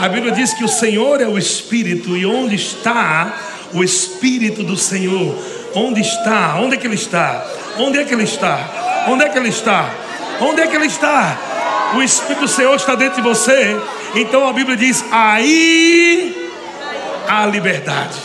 A 0.00 0.08
Bíblia 0.08 0.32
diz 0.32 0.52
que 0.54 0.64
o 0.64 0.68
Senhor 0.68 1.20
é 1.20 1.26
o 1.26 1.38
espírito 1.38 2.16
e 2.16 2.26
onde 2.26 2.56
está 2.56 3.68
o 3.72 3.82
espírito 3.82 4.62
do 4.62 4.76
Senhor? 4.76 5.36
Onde 5.74 6.00
está? 6.00 6.56
Onde 6.60 6.74
é 6.74 6.78
que 6.78 6.86
ele 6.86 6.94
está? 6.94 7.46
Onde 7.78 7.98
é 7.98 8.04
que 8.04 8.14
ele 8.14 8.24
está? 8.24 8.81
Onde 9.08 9.24
é 9.24 9.28
que 9.28 9.38
ele 9.38 9.48
está? 9.48 9.86
Onde 10.40 10.60
é 10.60 10.66
que 10.66 10.76
ele 10.76 10.86
está? 10.86 11.36
O 11.94 12.02
Espírito 12.02 12.40
do 12.40 12.48
Senhor 12.48 12.74
está 12.74 12.94
dentro 12.94 13.22
de 13.22 13.28
você. 13.28 13.76
Então 14.14 14.48
a 14.48 14.52
Bíblia 14.52 14.76
diz: 14.76 15.04
aí 15.10 16.50
há 17.28 17.46
liberdade. 17.46 18.18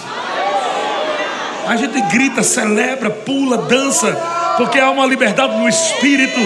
A 1.68 1.76
gente 1.76 2.00
grita, 2.02 2.44
celebra, 2.44 3.10
pula, 3.10 3.58
dança, 3.58 4.16
porque 4.56 4.80
há 4.80 4.90
uma 4.90 5.06
liberdade 5.06 5.58
no 5.58 5.68
Espírito. 5.68 6.40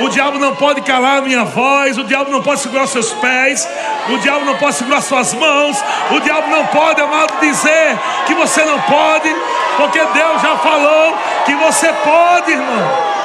O 0.00 0.08
diabo 0.08 0.38
não 0.38 0.54
pode 0.54 0.80
calar 0.82 1.18
a 1.18 1.22
minha 1.22 1.44
voz, 1.44 1.98
o 1.98 2.04
diabo 2.04 2.30
não 2.30 2.40
pode 2.40 2.60
segurar 2.60 2.86
seus 2.86 3.12
pés, 3.14 3.68
o 4.08 4.18
diabo 4.18 4.44
não 4.44 4.54
pode 4.54 4.76
segurar 4.76 5.00
suas 5.00 5.34
mãos, 5.34 5.76
o 6.12 6.20
diabo 6.20 6.48
não 6.48 6.66
pode, 6.66 7.00
amado, 7.00 7.34
dizer 7.40 7.98
que 8.24 8.34
você 8.34 8.62
não 8.64 8.80
pode, 8.82 9.34
porque 9.76 9.98
Deus 9.98 10.40
já 10.40 10.56
falou 10.58 11.18
que 11.44 11.54
você 11.56 11.92
pode, 11.92 12.52
irmão. 12.52 13.17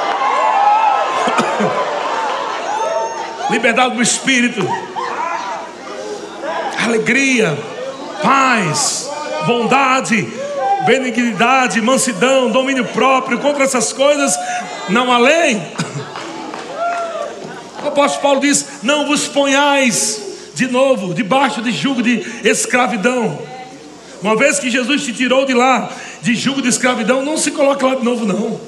Liberdade 3.50 3.94
do 3.94 4.02
espírito, 4.02 4.66
alegria, 6.84 7.56
paz, 8.22 9.10
bondade, 9.46 10.26
benignidade, 10.86 11.80
mansidão, 11.80 12.50
domínio 12.50 12.84
próprio, 12.86 13.38
contra 13.38 13.64
essas 13.64 13.92
coisas 13.92 14.36
não 14.88 15.12
há 15.12 15.18
lei. 15.18 15.60
O 17.82 17.88
apóstolo 17.88 18.22
Paulo 18.22 18.40
diz: 18.40 18.64
Não 18.82 19.06
vos 19.06 19.28
ponhais 19.28 20.22
de 20.54 20.66
novo 20.66 21.12
debaixo 21.12 21.60
de 21.60 21.70
jugo 21.70 22.02
de 22.02 22.24
escravidão. 22.42 23.38
Uma 24.22 24.34
vez 24.36 24.58
que 24.58 24.70
Jesus 24.70 25.04
te 25.04 25.12
tirou 25.12 25.44
de 25.44 25.52
lá, 25.52 25.92
de 26.22 26.34
jugo 26.34 26.62
de 26.62 26.68
escravidão, 26.68 27.22
não 27.22 27.36
se 27.36 27.50
coloca 27.50 27.86
lá 27.86 27.94
de 27.96 28.02
novo, 28.02 28.24
não. 28.24 28.58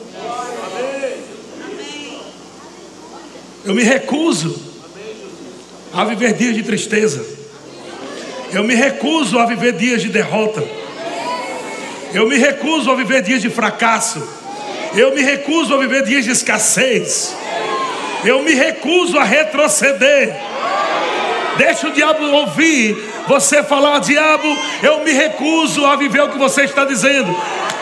Eu 3.64 3.74
me 3.74 3.82
recuso 3.82 4.65
a 5.92 6.04
viver 6.04 6.34
dias 6.34 6.54
de 6.54 6.62
tristeza. 6.62 7.24
Eu 8.52 8.64
me 8.64 8.74
recuso 8.74 9.38
a 9.38 9.46
viver 9.46 9.72
dias 9.72 10.02
de 10.02 10.08
derrota. 10.08 10.62
Eu 12.12 12.28
me 12.28 12.36
recuso 12.36 12.90
a 12.90 12.94
viver 12.94 13.22
dias 13.22 13.42
de 13.42 13.50
fracasso. 13.50 14.26
Eu 14.94 15.14
me 15.14 15.22
recuso 15.22 15.74
a 15.74 15.78
viver 15.78 16.04
dias 16.04 16.24
de 16.24 16.30
escassez. 16.30 17.36
Eu 18.24 18.42
me 18.42 18.54
recuso 18.54 19.18
a 19.18 19.24
retroceder. 19.24 20.34
Deixa 21.58 21.88
o 21.88 21.92
diabo 21.92 22.24
ouvir 22.24 22.96
você 23.26 23.62
falar, 23.62 23.98
diabo, 23.98 24.46
eu 24.82 25.02
me 25.02 25.12
recuso 25.12 25.84
a 25.84 25.96
viver 25.96 26.22
o 26.22 26.28
que 26.28 26.38
você 26.38 26.62
está 26.62 26.84
dizendo. 26.84 27.34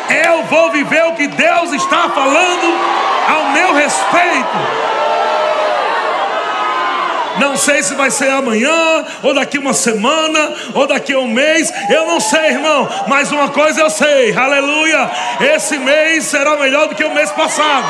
Eu 0.09 0.45
vou 0.45 0.71
viver 0.71 1.05
o 1.05 1.14
que 1.14 1.27
Deus 1.27 1.73
está 1.73 2.09
falando 2.11 2.79
ao 3.29 3.51
meu 3.53 3.75
respeito. 3.75 5.04
Não 7.38 7.57
sei 7.57 7.83
se 7.83 7.94
vai 7.94 8.11
ser 8.11 8.31
amanhã, 8.31 9.05
ou 9.23 9.35
daqui 9.35 9.59
uma 9.59 9.75
semana, 9.75 10.53
ou 10.75 10.87
daqui 10.87 11.14
um 11.14 11.27
mês. 11.27 11.73
Eu 11.90 12.07
não 12.07 12.20
sei, 12.20 12.51
irmão. 12.51 12.88
Mas 13.07 13.33
uma 13.33 13.49
coisa 13.49 13.81
eu 13.81 13.90
sei, 13.90 14.37
aleluia. 14.37 15.11
Esse 15.55 15.79
mês 15.79 16.25
será 16.25 16.57
melhor 16.57 16.88
do 16.88 16.94
que 16.94 17.05
o 17.05 17.14
mês 17.14 17.31
passado. 17.33 17.87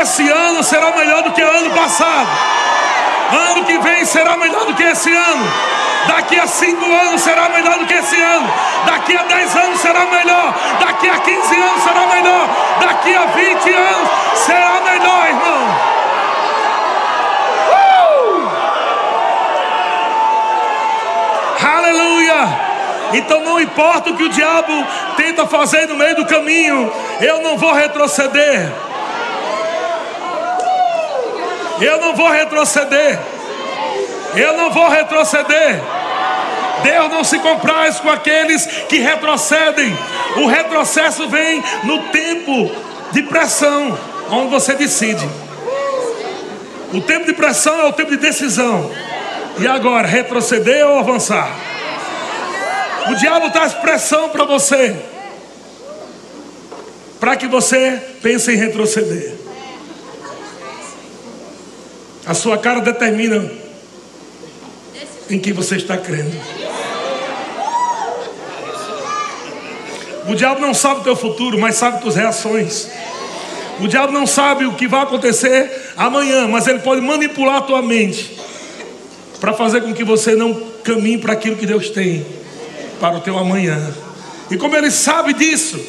Esse 0.00 0.28
ano 0.28 0.62
será 0.62 0.92
melhor 0.96 1.22
do 1.22 1.32
que 1.32 1.42
o 1.42 1.50
ano 1.50 1.70
passado. 1.70 2.28
Ano 3.32 3.64
que 3.64 3.78
vem 3.78 4.04
será 4.04 4.36
melhor 4.36 4.66
do 4.66 4.74
que 4.74 4.82
esse 4.82 5.12
ano. 5.12 5.52
Daqui 6.06 6.38
a 6.38 6.46
cinco 6.46 6.84
anos 6.84 7.20
será 7.20 7.48
melhor 7.48 7.78
do 7.78 7.86
que 7.86 7.94
esse 7.94 8.20
ano. 8.20 8.52
Daqui 8.86 9.16
a 9.16 9.22
dez 9.22 9.56
anos 9.56 9.80
será 9.80 10.04
melhor. 10.06 10.54
Daqui 10.80 11.08
a 11.08 11.18
quinze 11.18 11.54
anos 11.54 11.82
será 11.82 12.06
melhor. 12.06 12.48
Daqui 12.80 13.14
a 13.14 13.26
vinte 13.26 13.72
anos 13.72 14.08
será 14.34 14.80
melhor, 14.80 15.28
irmão. 15.28 15.92
Aleluia. 21.76 22.72
Então 23.14 23.40
não 23.40 23.60
importa 23.60 24.10
o 24.10 24.16
que 24.16 24.24
o 24.24 24.28
diabo 24.28 24.86
tenta 25.16 25.46
fazer 25.46 25.86
no 25.86 25.94
meio 25.94 26.16
do 26.16 26.26
caminho, 26.26 26.92
eu 27.20 27.42
não 27.42 27.56
vou 27.58 27.72
retroceder. 27.72 28.72
Eu 31.82 32.00
não 32.00 32.14
vou 32.14 32.30
retroceder. 32.30 33.18
Eu 34.36 34.56
não 34.56 34.70
vou 34.70 34.88
retroceder. 34.88 35.80
Deus 36.84 37.10
não 37.10 37.24
se 37.24 37.38
compraz 37.40 37.98
com 37.98 38.08
aqueles 38.08 38.66
que 38.88 38.98
retrocedem. 38.98 39.96
O 40.36 40.46
retrocesso 40.46 41.28
vem 41.28 41.62
no 41.84 42.04
tempo 42.04 42.70
de 43.10 43.22
pressão, 43.24 43.98
onde 44.30 44.50
você 44.50 44.74
decide. 44.74 45.28
O 46.92 47.00
tempo 47.00 47.26
de 47.26 47.32
pressão 47.32 47.80
é 47.80 47.84
o 47.86 47.92
tempo 47.92 48.10
de 48.10 48.16
decisão. 48.16 48.90
E 49.58 49.66
agora, 49.66 50.06
retroceder 50.06 50.86
ou 50.86 50.98
avançar? 50.98 51.50
O 53.10 53.14
diabo 53.14 53.50
traz 53.50 53.72
pressão 53.74 54.28
para 54.28 54.44
você, 54.44 54.96
para 57.18 57.36
que 57.36 57.48
você 57.48 58.00
pense 58.22 58.52
em 58.52 58.56
retroceder. 58.56 59.31
A 62.24 62.34
sua 62.34 62.56
cara 62.56 62.80
determina 62.80 63.50
em 65.28 65.38
quem 65.38 65.52
você 65.52 65.76
está 65.76 65.96
crendo. 65.96 66.36
O 70.28 70.34
diabo 70.34 70.60
não 70.60 70.72
sabe 70.72 71.00
o 71.00 71.04
teu 71.04 71.16
futuro, 71.16 71.58
mas 71.58 71.76
sabe 71.76 72.00
tuas 72.00 72.14
reações. 72.14 72.88
O 73.80 73.88
diabo 73.88 74.12
não 74.12 74.26
sabe 74.26 74.66
o 74.66 74.74
que 74.74 74.86
vai 74.86 75.02
acontecer 75.02 75.92
amanhã, 75.96 76.46
mas 76.46 76.66
ele 76.68 76.78
pode 76.78 77.00
manipular 77.00 77.56
a 77.56 77.62
tua 77.62 77.82
mente 77.82 78.38
para 79.40 79.52
fazer 79.52 79.80
com 79.80 79.92
que 79.92 80.04
você 80.04 80.36
não 80.36 80.54
caminhe 80.84 81.18
para 81.18 81.32
aquilo 81.32 81.56
que 81.56 81.66
Deus 81.66 81.90
tem 81.90 82.24
para 83.00 83.16
o 83.16 83.20
teu 83.20 83.36
amanhã. 83.36 83.92
E 84.48 84.56
como 84.56 84.76
ele 84.76 84.90
sabe 84.90 85.32
disso, 85.32 85.80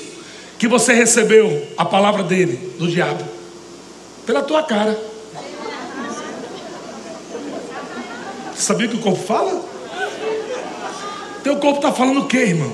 que 0.57 0.67
você 0.67 0.93
recebeu 0.93 1.67
a 1.77 1.85
palavra 1.85 2.23
dele, 2.23 2.73
do 2.79 2.87
diabo, 2.87 3.23
pela 4.25 4.41
tua 4.41 4.63
cara. 4.63 4.97
Sabia 8.55 8.87
que 8.87 8.95
o 8.95 8.99
corpo 8.99 9.21
fala? 9.23 9.61
Teu 11.43 11.57
corpo 11.57 11.77
está 11.77 11.91
falando 11.91 12.21
o 12.21 12.25
que, 12.25 12.37
irmão? 12.37 12.73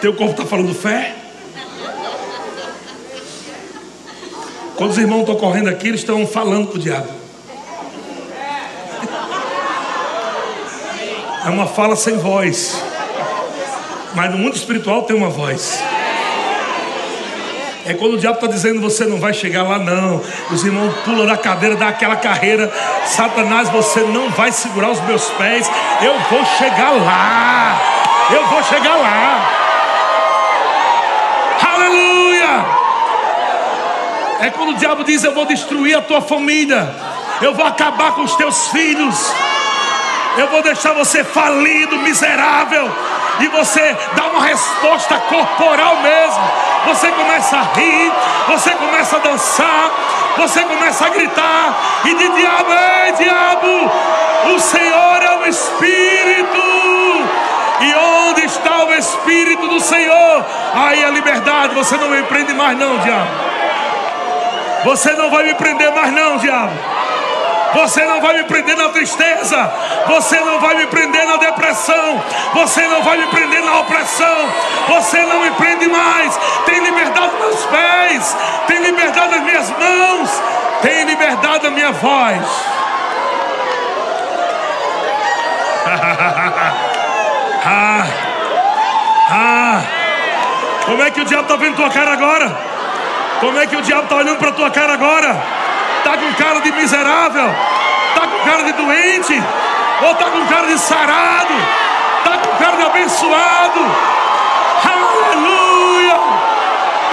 Teu 0.00 0.14
corpo 0.14 0.32
está 0.32 0.46
falando 0.46 0.74
fé? 0.74 1.16
Quando 4.76 4.90
os 4.90 4.98
irmãos 4.98 5.20
estão 5.20 5.34
correndo 5.34 5.68
aqui, 5.68 5.88
eles 5.88 6.00
estão 6.00 6.24
falando 6.24 6.68
para 6.68 6.76
o 6.76 6.80
diabo. 6.80 7.08
É 11.44 11.50
uma 11.50 11.66
fala 11.66 11.96
sem 11.96 12.16
voz. 12.16 12.80
Mas 14.14 14.30
no 14.30 14.38
mundo 14.38 14.54
espiritual 14.54 15.02
tem 15.02 15.16
uma 15.16 15.30
voz. 15.30 15.80
É 17.88 17.94
quando 17.94 18.16
o 18.16 18.18
diabo 18.18 18.34
está 18.34 18.46
dizendo 18.46 18.82
você 18.82 19.06
não 19.06 19.18
vai 19.18 19.32
chegar 19.32 19.62
lá, 19.62 19.78
não. 19.78 20.22
Os 20.50 20.62
irmãos 20.62 20.94
pulam 21.06 21.24
da 21.24 21.38
cadeira, 21.38 21.74
dá 21.74 21.88
aquela 21.88 22.16
carreira. 22.16 22.70
Satanás, 23.06 23.70
você 23.70 24.00
não 24.00 24.28
vai 24.28 24.52
segurar 24.52 24.90
os 24.90 25.00
meus 25.06 25.24
pés. 25.30 25.70
Eu 26.02 26.12
vou 26.28 26.44
chegar 26.58 26.90
lá. 26.90 27.80
Eu 28.30 28.46
vou 28.48 28.62
chegar 28.62 28.94
lá. 28.94 29.40
Aleluia! 31.66 32.66
É 34.40 34.50
quando 34.50 34.72
o 34.72 34.74
diabo 34.74 35.02
diz: 35.02 35.24
Eu 35.24 35.32
vou 35.32 35.46
destruir 35.46 35.96
a 35.96 36.02
tua 36.02 36.20
família, 36.20 36.94
eu 37.40 37.54
vou 37.54 37.64
acabar 37.64 38.12
com 38.12 38.20
os 38.20 38.36
teus 38.36 38.68
filhos, 38.68 39.32
eu 40.36 40.46
vou 40.48 40.60
deixar 40.62 40.92
você 40.92 41.24
falido, 41.24 41.96
miserável, 42.00 42.90
e 43.40 43.48
você 43.48 43.96
dá 44.14 44.26
uma 44.26 44.44
resposta 44.44 45.18
corporal 45.20 46.02
mesmo. 46.02 46.67
Você 46.86 47.10
começa 47.12 47.56
a 47.56 47.62
rir, 47.74 48.12
você 48.48 48.70
começa 48.70 49.16
a 49.16 49.18
dançar, 49.20 49.90
você 50.36 50.62
começa 50.62 51.06
a 51.06 51.08
gritar, 51.10 51.74
e 52.04 52.14
de 52.14 52.28
diabo, 52.28 52.72
ei 52.72 53.12
diabo, 53.12 53.90
o 54.54 54.58
Senhor 54.58 55.22
é 55.22 55.36
o 55.38 55.46
Espírito. 55.46 56.58
E 57.80 57.94
onde 57.94 58.44
está 58.44 58.84
o 58.84 58.92
Espírito 58.92 59.68
do 59.68 59.80
Senhor? 59.80 60.44
Aí 60.74 61.04
a 61.04 61.10
liberdade, 61.10 61.74
você 61.74 61.96
não 61.96 62.08
me 62.08 62.22
prende 62.24 62.52
mais, 62.54 62.76
não, 62.76 62.98
diabo. 62.98 63.30
Você 64.84 65.12
não 65.12 65.30
vai 65.30 65.44
me 65.44 65.54
prender 65.54 65.92
mais, 65.94 66.12
não, 66.12 66.38
diabo. 66.38 66.72
Você 67.74 68.04
não 68.04 68.20
vai 68.20 68.34
me 68.34 68.44
prender 68.44 68.76
na 68.76 68.88
tristeza. 68.88 69.72
Você 70.06 70.40
não 70.40 70.60
vai 70.60 70.74
me 70.76 70.86
prender 70.86 71.26
na 71.26 71.36
depressão. 71.36 72.22
Você 72.54 72.86
não 72.86 73.02
vai 73.02 73.18
me 73.18 73.26
prender 73.26 73.62
na 73.62 73.80
opressão. 73.80 74.48
Você 74.88 75.18
não 75.24 75.40
me 75.42 75.50
prende 75.52 75.88
mais. 75.88 76.38
Tem 76.64 76.80
liberdade 76.80 77.32
nos 77.32 77.40
meus 77.40 77.66
pés. 77.66 78.36
Tem 78.66 78.78
liberdade 78.78 79.30
nas 79.32 79.42
minhas 79.42 79.70
mãos. 79.70 80.42
Tem 80.82 81.04
liberdade 81.04 81.64
na 81.64 81.70
minha 81.70 81.92
voz. 81.92 82.42
ah, 87.64 88.06
ah. 89.30 89.82
Como 90.86 91.02
é 91.02 91.10
que 91.10 91.20
o 91.20 91.24
diabo 91.24 91.42
está 91.42 91.56
vendo 91.56 91.76
tua 91.76 91.90
cara 91.90 92.12
agora? 92.12 92.56
Como 93.40 93.58
é 93.58 93.66
que 93.66 93.76
o 93.76 93.82
diabo 93.82 94.04
está 94.04 94.16
olhando 94.16 94.38
para 94.38 94.52
tua 94.52 94.70
cara 94.70 94.94
agora? 94.94 95.57
Está 96.08 96.16
com 96.16 96.32
cara 96.42 96.56
de 96.62 96.72
miserável? 96.72 97.50
Está 98.08 98.26
com 98.26 98.38
cara 98.42 98.62
de 98.62 98.72
doente? 98.72 99.42
Ou 100.00 100.12
está 100.12 100.30
com 100.30 100.46
cara 100.46 100.66
de 100.66 100.78
sarado? 100.78 101.52
Está 102.16 102.38
com 102.38 102.56
cara 102.56 102.78
de 102.78 102.86
abençoado? 102.86 103.80
Aleluia! 104.88 106.16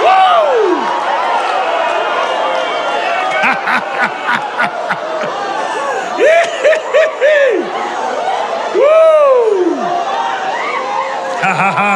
uh! 8.80 9.76
Ha 11.42 11.52
ha 11.52 11.70
ha! 11.70 11.92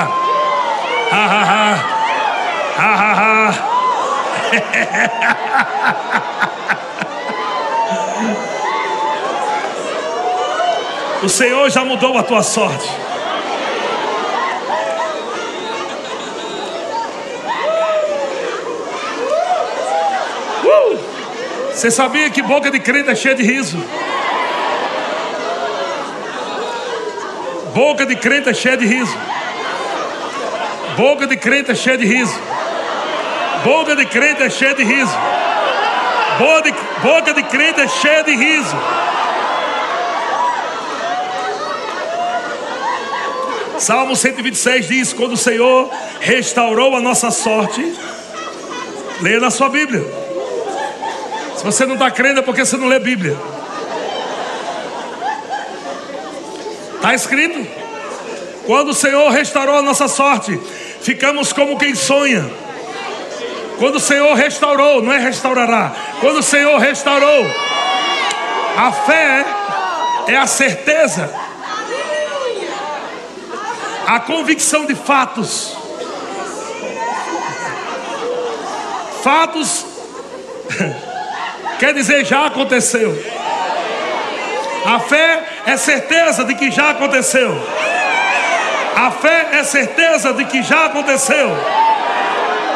Ha 1.11 1.23
ha 1.33 1.41
ha! 1.49 1.65
Ha 2.77 2.91
ha 3.01 3.11
ha! 3.17 3.31
O 11.23 11.29
Senhor 11.29 11.69
já 11.69 11.85
mudou 11.85 12.17
a 12.17 12.23
tua 12.23 12.43
sorte. 12.43 12.89
Uh! 20.65 20.99
Você 21.75 21.91
sabia 21.91 22.31
que 22.31 22.41
boca 22.41 22.71
de 22.71 22.81
crente 22.81 23.11
é 23.11 23.15
cheia 23.15 23.35
de 23.35 23.43
riso? 23.43 23.77
Boca 27.75 28.07
de 28.07 28.17
crente 28.17 28.49
é 28.49 28.55
cheia 28.55 28.79
de 28.79 28.87
riso. 28.87 29.17
Boca 30.97 31.27
de 31.27 31.37
crente 31.37 31.71
é 31.71 31.75
cheia 31.75 31.99
de 31.99 32.07
riso. 32.07 32.41
Boca 33.63 33.95
de 33.95 34.07
crente 34.07 34.43
é 34.43 34.49
cheia 34.49 34.75
de 34.75 34.85
riso. 34.85 35.19
Boca 36.39 36.63
de, 36.63 36.75
boca 37.03 37.35
de 37.35 37.43
crente 37.43 37.81
é 37.83 37.89
cheia 37.89 38.25
de 38.25 38.35
riso. 38.35 38.77
Salmo 43.81 44.15
126 44.15 44.89
diz: 44.89 45.13
Quando 45.15 45.33
o 45.33 45.39
Senhor 45.39 45.91
restaurou 46.21 46.95
a 46.95 47.01
nossa 47.01 47.31
sorte, 47.31 47.95
leia 49.23 49.41
na 49.41 49.51
sua 49.51 49.71
Bíblia. 49.71 50.05
Se 51.57 51.65
você 51.65 51.87
não 51.87 51.95
está 51.95 52.11
crendo, 52.11 52.41
é 52.41 52.43
porque 52.43 52.63
você 52.63 52.77
não 52.77 52.87
lê 52.87 52.99
Bíblia. 52.99 53.35
Está 56.97 57.15
escrito: 57.15 57.67
Quando 58.67 58.91
o 58.91 58.95
Senhor 58.95 59.31
restaurou 59.31 59.79
a 59.79 59.83
nossa 59.83 60.09
sorte, 60.09 60.61
ficamos 61.01 61.51
como 61.51 61.79
quem 61.79 61.95
sonha. 61.95 62.51
Quando 63.79 63.97
o 63.97 64.01
Senhor 64.01 64.35
restaurou, 64.35 65.01
não 65.01 65.11
é 65.11 65.19
restaurará. 65.19 65.91
Quando 66.21 66.41
o 66.41 66.43
Senhor 66.43 66.77
restaurou, 66.79 67.47
a 68.77 68.93
fé 68.93 69.47
é 70.29 70.37
a 70.37 70.47
certeza, 70.47 71.33
a 74.11 74.19
convicção 74.19 74.87
de 74.87 74.95
fatos. 74.97 75.77
Fatos 79.23 79.87
quer 81.79 81.95
dizer 81.95 82.25
já 82.25 82.47
aconteceu. 82.47 83.17
A 84.85 84.99
fé 84.99 85.45
é 85.65 85.77
certeza 85.77 86.45
de 86.45 86.57
que 86.57 86.73
já 86.73 86.91
aconteceu. 86.91 87.57
A 88.97 89.13
fé 89.13 89.51
é 89.53 89.63
certeza 89.63 90.33
de 90.33 90.45
que 90.47 90.61
já 90.61 90.87
aconteceu. 90.87 91.57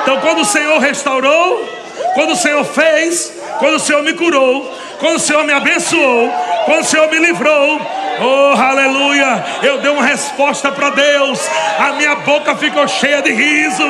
Então, 0.03 0.21
quando 0.21 0.43
o 0.43 0.45
Senhor 0.45 0.79
restaurou, 0.79 1.69
quando 2.15 2.35
o 2.35 2.37
Senhor 2.37 2.65
fez, 2.65 3.33
quando 3.59 3.75
o 3.75 3.81
Senhor 3.81 4.05
me 4.05 4.13
curou, 4.13 4.73
quando 5.01 5.17
o 5.17 5.21
Senhor 5.21 5.43
me 5.43 5.53
abençoou, 5.53 6.31
quando 6.65 6.83
o 6.83 6.85
Senhor 6.85 7.11
me 7.11 7.19
livrou, 7.19 7.81
oh 8.21 8.61
aleluia, 8.61 9.45
eu 9.63 9.79
dei 9.79 9.91
uma 9.91 10.05
resposta 10.05 10.71
para 10.71 10.91
Deus, 10.91 11.41
a 11.79 11.93
minha 11.93 12.17
boca 12.17 12.55
ficou 12.57 12.87
cheia 12.87 13.23
de 13.23 13.33
riso, 13.33 13.85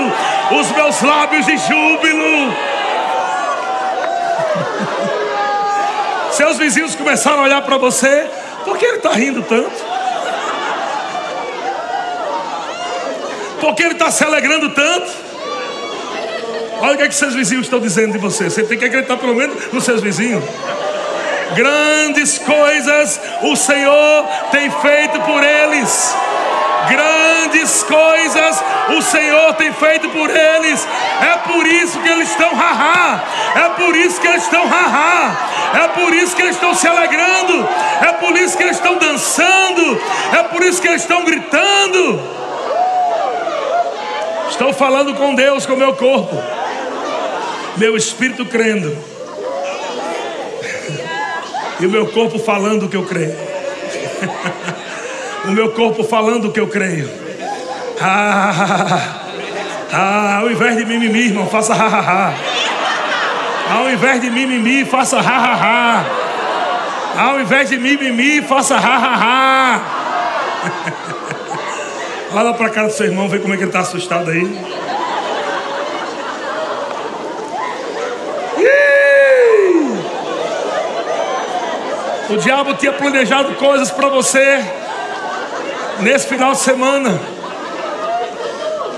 os 0.58 0.70
meus 0.72 1.02
lábios 1.02 1.46
de 1.46 1.56
júbilo. 1.56 2.54
Seus 6.32 6.58
vizinhos 6.58 6.94
começaram 6.94 7.40
a 7.40 7.44
olhar 7.44 7.62
para 7.62 7.78
você, 7.78 8.28
por 8.64 8.76
que 8.76 8.84
ele 8.84 8.96
está 8.96 9.10
rindo 9.10 9.42
tanto? 9.42 9.94
Por 13.60 13.74
que 13.74 13.82
ele 13.82 13.92
está 13.92 14.10
se 14.10 14.22
alegrando 14.22 14.68
tanto? 14.70 15.24
Olha 16.80 16.94
o 16.94 16.96
que, 16.98 17.04
é 17.04 17.08
que 17.08 17.14
seus 17.14 17.34
vizinhos 17.34 17.64
estão 17.64 17.80
dizendo 17.80 18.12
de 18.12 18.18
você. 18.18 18.50
Você 18.50 18.62
tem 18.62 18.78
que 18.78 18.84
acreditar 18.84 19.16
pelo 19.16 19.34
menos 19.34 19.72
nos 19.72 19.84
seus 19.84 20.02
vizinhos. 20.02 20.44
Grandes 21.54 22.38
coisas 22.38 23.13
o 23.42 23.56
Senhor 23.56 24.24
tem 24.50 24.70
feito 24.70 25.20
por 25.20 25.42
eles. 25.42 26.16
Grandes 26.88 27.82
coisas 27.82 28.62
o 28.96 29.02
Senhor 29.02 29.54
tem 29.54 29.72
feito 29.72 30.08
por 30.10 30.30
eles. 30.30 30.86
É 31.22 31.38
por 31.48 31.66
isso 31.66 31.98
que 32.00 32.08
eles 32.08 32.30
estão 32.30 32.54
haha. 32.54 33.22
É 33.56 33.68
por 33.70 33.96
isso 33.96 34.20
que 34.20 34.26
eles 34.26 34.42
estão 34.42 34.66
haha. 34.68 35.36
É 35.82 35.88
por 35.88 36.12
isso 36.14 36.36
que 36.36 36.42
eles 36.42 36.56
estão 36.56 36.74
se 36.74 36.86
alegrando. 36.86 37.66
É 38.02 38.12
por 38.12 38.36
isso 38.36 38.56
que 38.56 38.62
eles 38.62 38.76
estão 38.76 38.96
dançando. 38.96 40.00
É 40.38 40.42
por 40.44 40.62
isso 40.62 40.80
que 40.80 40.88
eles 40.88 41.02
estão 41.02 41.24
gritando. 41.24 42.20
Estou 44.50 44.72
falando 44.72 45.14
com 45.14 45.34
Deus, 45.34 45.66
com 45.66 45.74
meu 45.74 45.94
corpo. 45.94 46.36
Meu 47.76 47.96
espírito 47.96 48.44
crendo. 48.46 49.13
E 51.84 51.86
o 51.86 51.90
meu 51.90 52.06
corpo 52.06 52.38
falando 52.38 52.86
o 52.86 52.88
que 52.88 52.96
eu 52.96 53.04
creio. 53.04 53.36
o 55.44 55.50
meu 55.50 55.70
corpo 55.72 56.02
falando 56.02 56.48
o 56.48 56.50
que 56.50 56.58
eu 56.58 56.66
creio. 56.66 57.10
Ah, 58.00 59.18
ah, 59.92 60.38
ao 60.38 60.50
invés 60.50 60.78
de 60.78 60.86
mimimi, 60.86 61.26
irmão, 61.26 61.46
faça 61.46 61.74
ha, 61.74 61.86
ha, 61.86 62.00
ha. 62.00 62.34
Ao 63.70 63.90
invés 63.90 64.18
de 64.22 64.30
mimimi, 64.30 64.86
faça 64.86 65.18
ha, 65.18 65.20
ha, 65.20 65.54
ha. 65.60 66.04
Ao 67.22 67.38
invés 67.38 67.68
de 67.68 67.76
mimimi, 67.76 68.40
faça 68.40 68.76
ha, 68.76 68.96
ha, 68.96 69.14
ha. 69.22 69.80
Olha 72.32 72.54
para 72.54 72.66
a 72.68 72.70
cara 72.70 72.86
do 72.86 72.94
seu 72.94 73.04
irmão, 73.04 73.28
vê 73.28 73.40
como 73.40 73.52
é 73.52 73.58
que 73.58 73.62
ele 73.62 73.68
está 73.68 73.80
assustado 73.80 74.30
aí. 74.30 74.58
O 82.28 82.36
diabo 82.38 82.72
tinha 82.74 82.92
planejado 82.92 83.54
coisas 83.56 83.90
para 83.90 84.08
você 84.08 84.64
nesse 86.00 86.26
final 86.26 86.52
de 86.52 86.58
semana, 86.58 87.20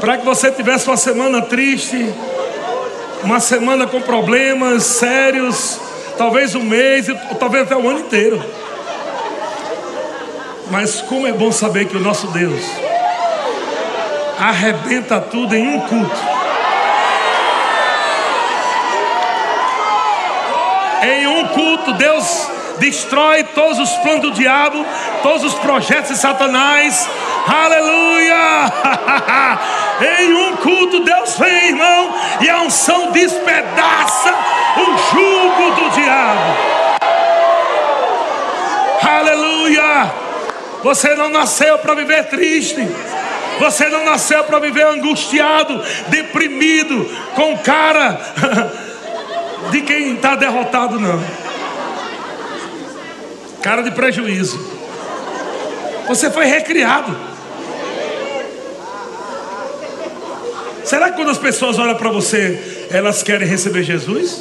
para 0.01 0.19
que 0.19 0.25
você 0.25 0.51
tivesse 0.51 0.87
uma 0.87 0.97
semana 0.97 1.43
triste, 1.43 2.15
uma 3.25 3.41
semana 3.41 3.87
com 3.87 4.01
problemas 4.01 4.85
sérios, 4.85 5.81
talvez 6.17 6.55
um 6.55 6.63
mês, 6.63 7.07
talvez 7.39 7.65
até 7.65 7.77
o 7.77 7.89
ano 7.89 7.99
inteiro. 7.99 8.41
Mas 10.71 11.01
como 11.03 11.27
é 11.27 11.33
bom 11.33 11.51
saber 11.51 11.87
que 11.87 11.97
o 11.97 12.01
nosso 12.01 12.29
Deus 12.29 12.65
arrebenta 14.39 15.21
tudo 15.21 15.55
em 15.55 15.67
um 15.67 15.81
culto. 15.81 16.21
Em 21.03 21.27
um 21.27 21.49
culto, 21.49 21.93
Deus 21.95 22.57
destrói 22.79 23.45
todos 23.45 23.79
os 23.79 23.91
planos 23.99 24.23
do 24.23 24.31
diabo, 24.33 24.85
todos 25.23 25.45
os 25.45 25.55
projetos 25.55 26.11
de 26.11 26.19
Satanás. 26.19 27.09
Aleluia! 27.47 28.73
em 30.21 30.35
um 30.35 30.57
culto, 30.57 31.01
Deus 31.01 31.39
vem, 31.39 31.69
irmão, 31.69 32.15
e 32.41 32.51
a 32.51 32.61
unção 32.63 33.13
despedaça 33.13 34.35
o 34.77 34.85
jugo 35.15 35.71
do 35.75 35.91
diabo. 35.91 36.77
Aleluia! 39.09 40.13
Você 40.83 41.15
não 41.15 41.29
nasceu 41.29 41.79
para 41.79 41.95
viver 41.95 42.25
triste. 42.25 42.87
Você 43.59 43.89
não 43.89 44.05
nasceu 44.05 44.45
para 44.45 44.59
viver 44.59 44.87
angustiado, 44.87 45.83
deprimido, 46.09 47.11
com 47.35 47.57
cara 47.59 48.21
de 49.71 49.81
quem 49.81 50.15
está 50.15 50.37
derrotado, 50.37 51.01
não. 51.01 51.46
Cara 53.67 53.83
de 53.83 53.91
prejuízo. 53.91 54.59
Você 56.07 56.31
foi 56.31 56.45
recriado. 56.45 57.19
Será 60.85 61.11
que 61.11 61.17
quando 61.17 61.33
as 61.33 61.39
pessoas 61.39 61.77
olham 61.77 61.97
para 61.97 62.11
você, 62.11 62.87
elas 62.93 63.25
querem 63.25 63.49
receber 63.49 63.83
Jesus? 63.83 64.41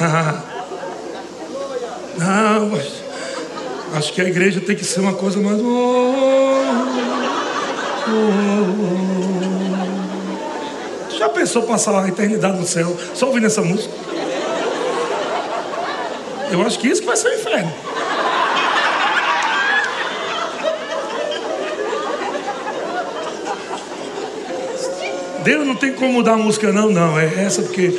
Não, 2.16 2.80
Acho 3.98 4.14
que 4.14 4.22
a 4.22 4.24
igreja 4.24 4.62
tem 4.62 4.74
que 4.74 4.84
ser 4.84 5.00
uma 5.00 5.12
coisa 5.12 5.38
mais. 5.42 5.58
Já 5.58 5.64
pensou 11.44 11.62
passar 11.64 12.02
a 12.02 12.08
eternidade 12.08 12.56
no 12.58 12.66
céu 12.66 12.96
só 13.12 13.26
ouvindo 13.26 13.46
essa 13.46 13.60
música? 13.60 13.92
Eu 16.50 16.62
acho 16.62 16.78
que 16.78 16.88
isso 16.88 17.02
que 17.02 17.06
vai 17.06 17.16
ser 17.18 17.28
o 17.28 17.34
inferno. 17.34 17.70
Deus 25.42 25.66
não 25.66 25.76
tem 25.76 25.92
como 25.92 26.14
mudar 26.14 26.32
a 26.32 26.38
música, 26.38 26.72
não, 26.72 26.88
não. 26.88 27.18
É 27.18 27.26
essa 27.44 27.60
porque 27.60 27.92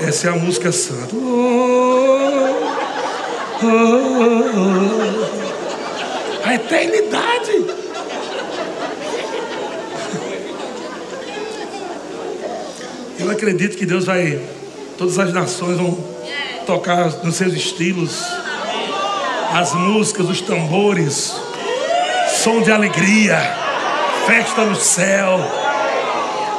essa 0.00 0.26
é 0.26 0.30
a 0.30 0.34
música 0.34 0.72
santa. 0.72 1.14
Oh, 1.14 2.48
oh, 3.62 3.68
oh, 6.44 6.48
a 6.48 6.54
eternidade. 6.54 7.37
Eu 13.28 13.32
acredito 13.32 13.76
que 13.76 13.84
Deus 13.84 14.06
vai, 14.06 14.40
todas 14.96 15.18
as 15.18 15.34
nações 15.34 15.76
vão 15.76 16.02
tocar 16.64 17.10
nos 17.22 17.34
seus 17.34 17.52
estilos, 17.52 18.24
as 19.52 19.74
músicas, 19.74 20.30
os 20.30 20.40
tambores, 20.40 21.34
som 22.42 22.62
de 22.62 22.72
alegria, 22.72 23.38
festa 24.26 24.64
no 24.64 24.74
céu, 24.74 25.38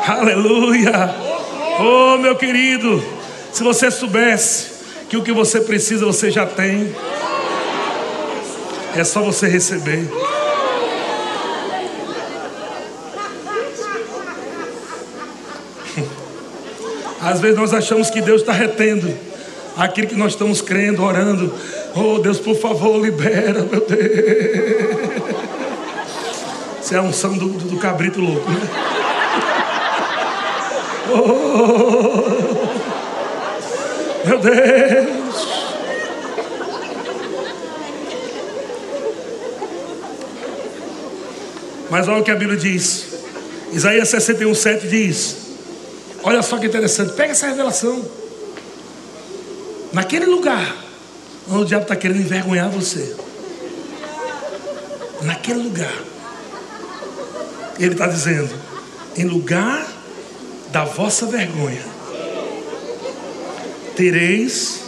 aleluia. 0.06 1.16
Oh, 1.80 2.20
meu 2.20 2.36
querido, 2.36 3.04
se 3.52 3.64
você 3.64 3.90
soubesse 3.90 4.68
que 5.10 5.18
o 5.18 5.24
que 5.24 5.32
você 5.32 5.62
precisa 5.62 6.06
você 6.06 6.30
já 6.30 6.46
tem. 6.46 6.96
É 8.96 9.04
só 9.04 9.24
você 9.24 9.48
receber. 9.48 10.08
Às 17.30 17.40
vezes 17.40 17.58
nós 17.58 17.76
achamos 17.76 18.10
que 18.10 18.22
Deus 18.22 18.42
está 18.42 18.52
retendo 18.52 19.16
aquilo 19.78 20.08
que 20.08 20.16
nós 20.16 20.32
estamos 20.32 20.64
crendo, 20.64 21.04
orando. 21.04 21.54
Oh 21.96 22.18
Deus, 22.18 22.40
por 22.40 22.56
favor, 22.56 23.00
libera, 23.00 23.62
meu 23.72 23.82
Deus. 23.82 24.00
Isso 26.82 26.96
é 26.96 26.98
a 26.98 27.04
unção 27.04 27.38
do, 27.38 27.50
do, 27.50 27.70
do 27.70 27.78
cabrito 27.78 28.20
louco, 28.20 28.50
né? 28.50 28.68
Oh, 31.12 32.28
meu 34.28 34.40
Deus. 34.40 35.48
Mas 41.92 42.08
olha 42.08 42.22
o 42.22 42.24
que 42.24 42.32
a 42.32 42.36
Bíblia 42.36 42.58
diz. 42.58 43.06
Isaías 43.72 44.10
61, 44.10 44.56
7 44.56 44.88
diz. 44.88 45.39
Olha 46.30 46.44
só 46.44 46.58
que 46.60 46.68
interessante. 46.68 47.14
Pega 47.14 47.32
essa 47.32 47.48
revelação. 47.48 48.06
Naquele 49.92 50.26
lugar 50.26 50.76
onde 51.50 51.64
o 51.64 51.66
diabo 51.66 51.84
está 51.84 51.96
querendo 51.96 52.22
envergonhar 52.22 52.70
você. 52.70 53.16
Naquele 55.24 55.64
lugar. 55.64 55.94
Ele 57.80 57.94
está 57.94 58.06
dizendo: 58.06 58.54
em 59.18 59.26
lugar 59.26 59.88
da 60.72 60.86
vossa 60.86 61.26
vergonha, 61.26 61.84
tereis 63.96 64.82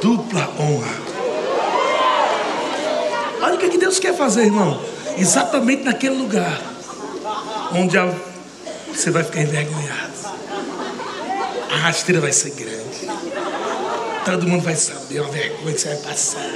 dupla 0.00 0.48
honra. 0.60 1.04
Olha 3.42 3.56
o 3.56 3.58
que 3.58 3.76
Deus 3.76 3.98
quer 3.98 4.16
fazer, 4.16 4.44
irmão 4.44 4.94
exatamente 5.16 5.82
naquele 5.84 6.16
lugar 6.16 6.60
onde 7.72 7.96
você 8.92 9.10
vai 9.10 9.24
ficar 9.24 9.42
envergonhado. 9.42 10.03
A 11.74 11.76
rasteira 11.76 12.20
vai 12.20 12.32
ser 12.32 12.50
grande. 12.50 13.08
Todo 14.24 14.46
mundo 14.46 14.62
vai 14.62 14.76
saber 14.76 15.20
uma 15.20 15.30
vergonha 15.30 15.74
que 15.74 15.80
você 15.80 15.88
vai 15.88 15.96
passar. 15.96 16.50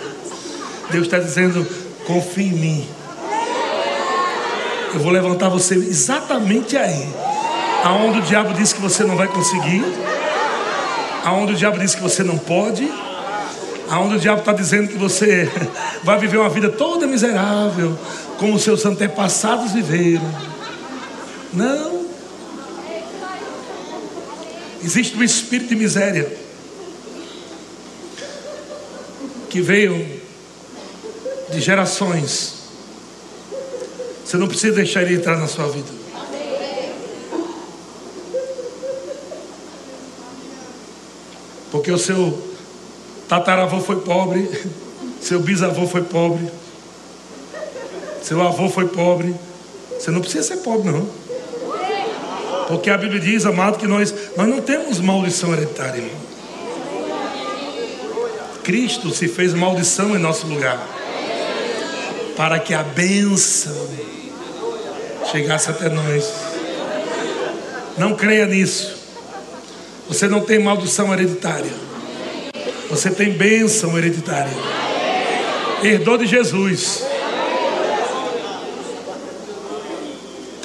Deus 0.92 1.06
está 1.06 1.18
dizendo: 1.18 1.66
confie 2.06 2.44
em 2.44 2.52
mim. 2.52 2.88
Eu 4.94 5.00
vou 5.00 5.10
levantar 5.10 5.48
você 5.48 5.74
exatamente 5.74 6.76
aí. 6.76 7.12
Aonde 7.82 8.20
o 8.20 8.22
diabo 8.22 8.54
disse 8.54 8.76
que 8.76 8.80
você 8.80 9.02
não 9.02 9.16
vai 9.16 9.26
conseguir. 9.26 9.84
Aonde 11.24 11.54
o 11.54 11.56
diabo 11.56 11.78
disse 11.80 11.96
que 11.96 12.02
você 12.02 12.22
não 12.22 12.38
pode. 12.38 12.88
Aonde 13.90 14.16
o 14.16 14.20
diabo 14.20 14.38
está 14.38 14.52
dizendo 14.52 14.86
que 14.86 14.96
você 14.96 15.50
vai 16.04 16.16
viver 16.16 16.38
uma 16.38 16.48
vida 16.48 16.68
toda 16.68 17.08
miserável, 17.08 17.98
como 18.38 18.56
seus 18.56 18.86
antepassados 18.86 19.72
viveram. 19.72 20.32
Não. 21.52 21.87
Existe 24.82 25.16
um 25.16 25.22
espírito 25.22 25.70
de 25.70 25.76
miséria 25.76 26.30
que 29.50 29.60
veio 29.60 30.20
de 31.50 31.60
gerações. 31.60 32.54
Você 34.24 34.36
não 34.36 34.46
precisa 34.46 34.74
deixar 34.74 35.02
ele 35.02 35.14
entrar 35.14 35.38
na 35.38 35.48
sua 35.48 35.68
vida. 35.68 35.98
Porque 41.70 41.90
o 41.90 41.98
seu 41.98 42.46
tataravô 43.28 43.80
foi 43.80 44.00
pobre, 44.00 44.48
seu 45.20 45.40
bisavô 45.40 45.86
foi 45.86 46.02
pobre. 46.02 46.48
Seu 48.22 48.42
avô 48.42 48.68
foi 48.68 48.86
pobre. 48.88 49.34
Você 49.98 50.10
não 50.10 50.20
precisa 50.20 50.42
ser 50.42 50.58
pobre, 50.58 50.92
não. 50.92 51.27
Porque 52.68 52.90
a 52.90 52.98
Bíblia 52.98 53.18
diz, 53.18 53.46
amado, 53.46 53.78
que 53.78 53.86
nós, 53.86 54.14
nós 54.36 54.46
não 54.46 54.60
temos 54.60 55.00
maldição 55.00 55.54
hereditária, 55.54 56.02
irmão. 56.02 56.28
Cristo 58.62 59.10
se 59.10 59.26
fez 59.26 59.54
maldição 59.54 60.14
em 60.14 60.18
nosso 60.18 60.46
lugar. 60.46 60.78
Para 62.36 62.58
que 62.58 62.74
a 62.74 62.82
bênção 62.82 63.88
chegasse 65.32 65.70
até 65.70 65.88
nós. 65.88 66.30
Não 67.96 68.14
creia 68.14 68.44
nisso. 68.44 68.96
Você 70.06 70.28
não 70.28 70.42
tem 70.42 70.58
maldição 70.58 71.10
hereditária. 71.12 71.72
Você 72.90 73.10
tem 73.10 73.32
bênção 73.32 73.96
hereditária. 73.96 74.52
Herdou 75.82 76.18
de 76.18 76.26
Jesus. 76.26 77.02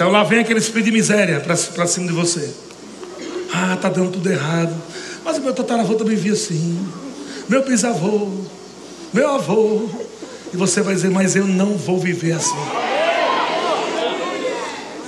Então 0.03 0.11
lá 0.11 0.21
vem 0.25 0.39
aquele 0.39 0.59
espírito 0.59 0.87
de 0.87 0.91
miséria 0.91 1.39
para 1.39 1.55
cima 1.55 2.07
de 2.07 2.11
você. 2.11 2.53
Ah, 3.53 3.77
tá 3.81 3.87
dando 3.87 4.11
tudo 4.11 4.29
errado. 4.29 4.75
Mas 5.23 5.37
o 5.37 5.41
meu 5.41 5.53
tataravô 5.53 5.95
também 5.95 6.17
via 6.17 6.33
assim. 6.33 6.85
Meu 7.47 7.63
bisavô, 7.63 8.29
meu 9.13 9.33
avô. 9.33 9.89
E 10.53 10.57
você 10.57 10.81
vai 10.81 10.93
dizer, 10.93 11.09
mas 11.09 11.37
eu 11.37 11.47
não 11.47 11.77
vou 11.77 11.97
viver 12.01 12.33
assim. 12.33 12.57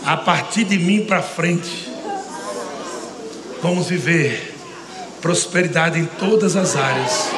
A 0.05 0.15
partir 0.15 0.63
de 0.63 0.79
mim 0.79 1.03
para 1.03 1.21
frente, 1.21 1.91
vamos 3.62 3.88
viver 3.88 4.55
prosperidade 5.19 5.99
em 5.99 6.05
todas 6.05 6.55
as 6.55 6.77
áreas. 6.77 7.31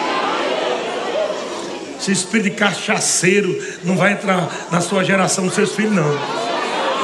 Esse 2.00 2.12
espírito 2.12 2.52
de 2.52 2.52
cachaceiro 2.52 3.60
não 3.84 3.98
vai 3.98 4.12
entrar 4.12 4.48
na 4.72 4.80
sua 4.80 5.04
geração, 5.04 5.46
nos 5.46 5.56
seus 5.56 5.72
filhos, 5.72 5.96
não 5.96 6.37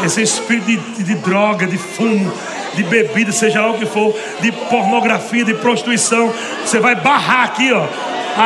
esse 0.05 0.21
espírito 0.21 0.65
de, 0.65 1.03
de, 1.03 1.15
droga, 1.15 1.65
de 1.65 1.77
fumo, 1.77 2.31
de 2.73 2.83
bebida, 2.83 3.31
seja 3.31 3.61
lá 3.61 3.71
o 3.71 3.77
que 3.77 3.85
for, 3.85 4.15
de 4.39 4.51
pornografia, 4.51 5.45
de 5.45 5.53
prostituição, 5.53 6.33
você 6.65 6.79
vai 6.79 6.95
barrar 6.95 7.45
aqui, 7.45 7.71
ó. 7.71 7.85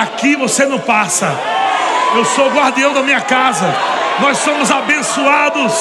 Aqui 0.01 0.35
você 0.35 0.65
não 0.65 0.79
passa. 0.79 1.33
Eu 2.15 2.25
sou 2.25 2.49
guardião 2.49 2.93
da 2.93 3.01
minha 3.01 3.21
casa. 3.21 3.73
Nós 4.19 4.37
somos 4.39 4.69
abençoados. 4.71 5.73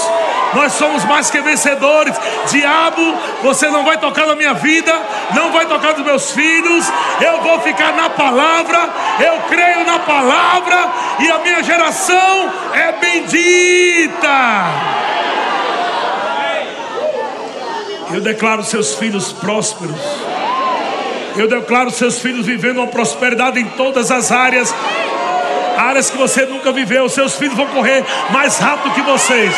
Nós 0.54 0.72
somos 0.72 1.04
mais 1.04 1.30
que 1.30 1.40
vencedores. 1.40 2.14
Diabo, 2.50 3.14
você 3.42 3.68
não 3.68 3.84
vai 3.84 3.98
tocar 3.98 4.26
na 4.26 4.34
minha 4.34 4.54
vida, 4.54 4.92
não 5.34 5.50
vai 5.52 5.66
tocar 5.66 5.92
nos 5.96 6.06
meus 6.06 6.30
filhos. 6.30 6.90
Eu 7.20 7.42
vou 7.42 7.60
ficar 7.60 7.92
na 7.92 8.10
palavra. 8.10 8.88
Eu 9.20 9.40
creio 9.48 9.84
na 9.84 9.98
palavra 9.98 10.88
e 11.18 11.30
a 11.30 11.38
minha 11.38 11.62
geração 11.62 12.52
é 12.72 12.92
bendita. 12.92 14.26
Eu 18.10 18.20
declaro 18.20 18.62
seus 18.62 18.94
filhos 18.94 19.32
prósperos. 19.32 19.96
Eu 21.36 21.48
declaro 21.48 21.90
seus 21.90 22.20
filhos 22.20 22.46
vivendo 22.46 22.78
uma 22.78 22.86
prosperidade 22.86 23.60
em 23.60 23.66
todas 23.70 24.10
as 24.10 24.30
áreas. 24.30 24.74
Áreas 25.76 26.08
que 26.08 26.16
você 26.16 26.46
nunca 26.46 26.72
viveu. 26.72 27.08
Seus 27.08 27.34
filhos 27.34 27.56
vão 27.56 27.66
correr 27.66 28.04
mais 28.30 28.58
rápido 28.58 28.94
que 28.94 29.02
vocês. 29.02 29.52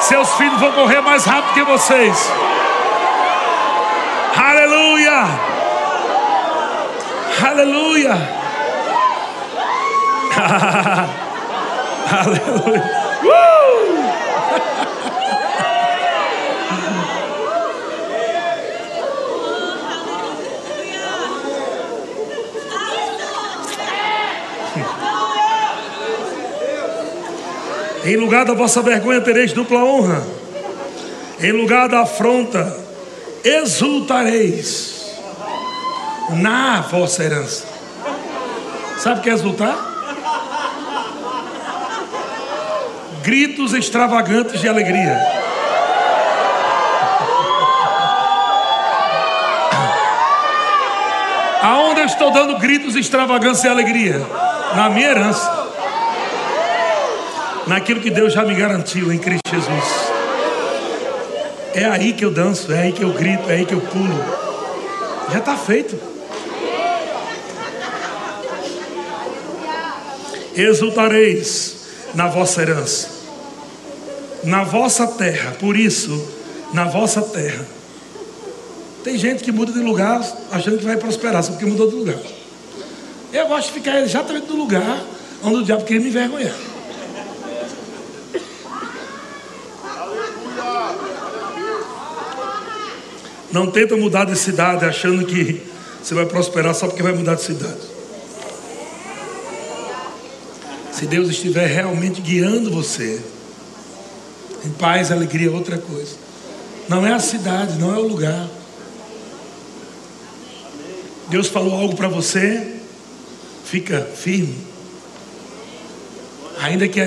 Seus 0.00 0.34
filhos 0.34 0.60
vão 0.60 0.72
correr 0.72 1.00
mais 1.00 1.24
rápido 1.24 1.54
que 1.54 1.64
vocês. 1.64 2.32
Aleluia! 4.36 5.24
Aleluia! 7.44 8.38
Aleluia! 12.10 12.84
Uh! 13.24 14.78
Em 28.08 28.16
lugar 28.16 28.46
da 28.46 28.54
vossa 28.54 28.80
vergonha 28.80 29.20
tereis 29.20 29.52
dupla 29.52 29.84
honra. 29.84 30.26
Em 31.38 31.52
lugar 31.52 31.90
da 31.90 32.00
afronta, 32.00 32.74
exultareis 33.44 35.12
na 36.30 36.80
vossa 36.80 37.22
herança. 37.22 37.66
Sabe 38.96 39.20
o 39.20 39.22
que 39.22 39.28
é 39.28 39.34
exultar? 39.34 39.76
Gritos 43.22 43.74
extravagantes 43.74 44.58
de 44.58 44.66
alegria. 44.66 45.20
Aonde 51.62 52.00
eu 52.00 52.06
estou 52.06 52.30
dando 52.30 52.56
gritos 52.56 52.96
extravagantes 52.96 53.60
de 53.60 53.68
alegria? 53.68 54.26
Na 54.74 54.88
minha 54.88 55.10
herança 55.10 55.67
naquilo 57.68 58.00
que 58.00 58.10
Deus 58.10 58.32
já 58.32 58.44
me 58.44 58.54
garantiu 58.54 59.12
em 59.12 59.18
Cristo 59.18 59.48
Jesus. 59.50 60.18
É 61.74 61.84
aí 61.84 62.12
que 62.12 62.24
eu 62.24 62.30
danço, 62.30 62.72
é 62.72 62.80
aí 62.80 62.92
que 62.92 63.02
eu 63.02 63.12
grito, 63.12 63.48
é 63.48 63.56
aí 63.56 63.66
que 63.66 63.74
eu 63.74 63.80
pulo. 63.80 64.18
Já 65.30 65.38
está 65.38 65.56
feito. 65.56 65.96
Exultareis 70.56 71.76
na 72.14 72.26
vossa 72.26 72.62
herança, 72.62 73.08
na 74.42 74.64
vossa 74.64 75.06
terra. 75.06 75.52
Por 75.60 75.76
isso, 75.76 76.28
na 76.72 76.84
vossa 76.84 77.22
terra. 77.22 77.64
Tem 79.04 79.16
gente 79.16 79.44
que 79.44 79.52
muda 79.52 79.72
de 79.72 79.78
lugar 79.78 80.20
achando 80.50 80.78
que 80.78 80.84
vai 80.84 80.96
prosperar, 80.96 81.42
só 81.44 81.52
porque 81.52 81.66
mudou 81.66 81.88
de 81.88 81.94
lugar. 81.94 82.18
Eu 83.32 83.46
gosto 83.46 83.68
de 83.68 83.74
ficar 83.74 84.00
exatamente 84.00 84.48
no 84.48 84.56
lugar 84.56 85.00
onde 85.44 85.56
o 85.56 85.64
diabo 85.64 85.84
queria 85.84 86.02
me 86.02 86.08
envergonhar. 86.08 86.67
Não 93.58 93.66
tenta 93.72 93.96
mudar 93.96 94.24
de 94.24 94.38
cidade 94.38 94.84
achando 94.84 95.26
que 95.26 95.60
você 96.00 96.14
vai 96.14 96.24
prosperar 96.24 96.72
só 96.76 96.86
porque 96.86 97.02
vai 97.02 97.12
mudar 97.12 97.34
de 97.34 97.42
cidade. 97.42 97.80
Se 100.92 101.06
Deus 101.06 101.28
estiver 101.28 101.66
realmente 101.66 102.20
guiando 102.20 102.70
você, 102.70 103.20
em 104.64 104.70
paz, 104.70 105.10
alegria, 105.10 105.50
outra 105.50 105.76
coisa. 105.76 106.14
Não 106.88 107.04
é 107.04 107.12
a 107.12 107.18
cidade, 107.18 107.80
não 107.80 107.92
é 107.92 107.98
o 107.98 108.06
lugar. 108.06 108.48
Deus 111.28 111.48
falou 111.48 111.74
algo 111.74 111.96
para 111.96 112.06
você, 112.06 112.76
fica 113.64 114.02
firme. 114.02 114.56
Ainda 116.60 116.86
que 116.86 117.00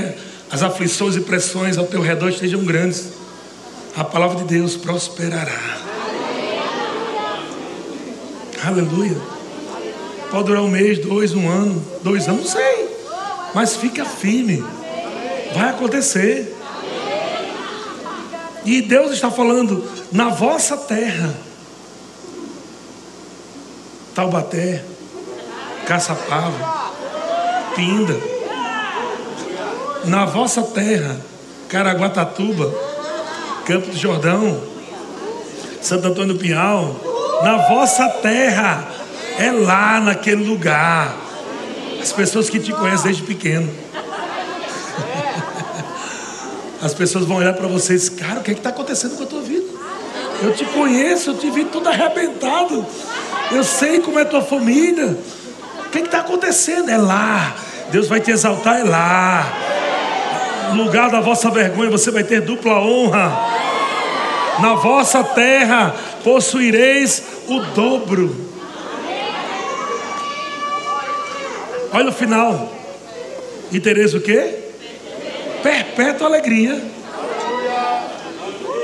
as 0.52 0.62
aflições 0.62 1.16
e 1.16 1.22
pressões 1.22 1.78
ao 1.78 1.88
teu 1.88 2.02
redor 2.02 2.28
estejam 2.28 2.66
grandes, 2.66 3.08
a 3.96 4.04
palavra 4.04 4.40
de 4.40 4.44
Deus 4.44 4.76
prosperará. 4.76 5.91
Aleluia. 8.64 9.18
Pode 10.30 10.46
durar 10.46 10.62
um 10.62 10.70
mês, 10.70 11.00
dois, 11.00 11.34
um 11.34 11.50
ano, 11.50 11.84
dois 12.04 12.28
anos, 12.28 12.42
não 12.42 12.50
sei. 12.50 12.90
Mas 13.54 13.76
fica 13.76 14.06
firme. 14.06 14.64
Vai 15.54 15.70
acontecer. 15.70 16.56
E 18.64 18.82
Deus 18.82 19.12
está 19.12 19.32
falando 19.32 19.84
na 20.12 20.30
vossa 20.30 20.78
terra. 20.78 21.34
Taubaté, 24.14 24.84
Caçapava, 25.88 26.92
Pinda. 27.76 28.18
Na 30.06 30.26
vossa 30.26 30.62
terra, 30.62 31.20
Caraguatatuba, 31.68 32.74
Campo 33.66 33.88
do 33.88 33.98
Jordão, 33.98 34.62
Santo 35.82 36.08
Antônio 36.08 36.34
do 36.34 36.40
Pinhal, 36.40 37.11
na 37.44 37.58
vossa 37.68 38.08
terra, 38.10 38.88
é 39.38 39.52
lá 39.52 40.00
naquele 40.00 40.44
lugar. 40.44 41.16
As 42.02 42.12
pessoas 42.12 42.50
que 42.50 42.60
te 42.60 42.72
conhecem 42.72 43.06
desde 43.06 43.24
pequeno. 43.24 43.70
As 46.82 46.94
pessoas 46.94 47.26
vão 47.26 47.38
olhar 47.38 47.54
para 47.54 47.68
vocês, 47.68 48.10
cara, 48.10 48.40
o 48.40 48.44
que 48.44 48.52
é 48.52 48.54
está 48.54 48.70
acontecendo 48.70 49.18
com 49.18 49.24
a 49.24 49.28
tua 49.28 49.42
vida? 49.42 49.66
Eu 50.42 50.54
te 50.54 50.66
conheço, 50.66 51.32
eu 51.32 51.38
te 51.38 51.52
vi 51.52 51.66
tudo 51.66 51.88
arrebentado. 51.88 52.86
Eu 53.52 53.64
sei 53.64 54.00
como 54.00 54.18
é 54.18 54.24
a 54.24 54.26
tua 54.26 54.42
família. 54.42 55.16
O 55.86 55.90
que 55.90 56.00
é 56.00 56.02
está 56.02 56.22
acontecendo? 56.22 56.90
É 56.90 56.98
lá. 56.98 57.54
Deus 57.92 58.08
vai 58.08 58.20
te 58.20 58.32
exaltar, 58.32 58.80
é 58.80 58.84
lá. 58.84 59.54
No 60.74 60.84
lugar 60.84 61.12
da 61.12 61.20
vossa 61.20 61.50
vergonha, 61.52 61.90
você 61.90 62.10
vai 62.10 62.24
ter 62.24 62.42
dupla 62.42 62.80
honra. 62.80 63.32
Na 64.60 64.76
vossa 64.76 65.24
terra 65.24 65.94
possuireis 66.24 67.24
o 67.56 67.62
dobro. 67.74 68.36
Olha 71.94 72.10
o 72.10 72.14
final. 72.14 72.72
E 73.72 73.80
tereis 73.80 74.14
o 74.14 74.22
quê? 74.22 74.60
Perpétua 75.62 76.28
alegria. 76.28 76.82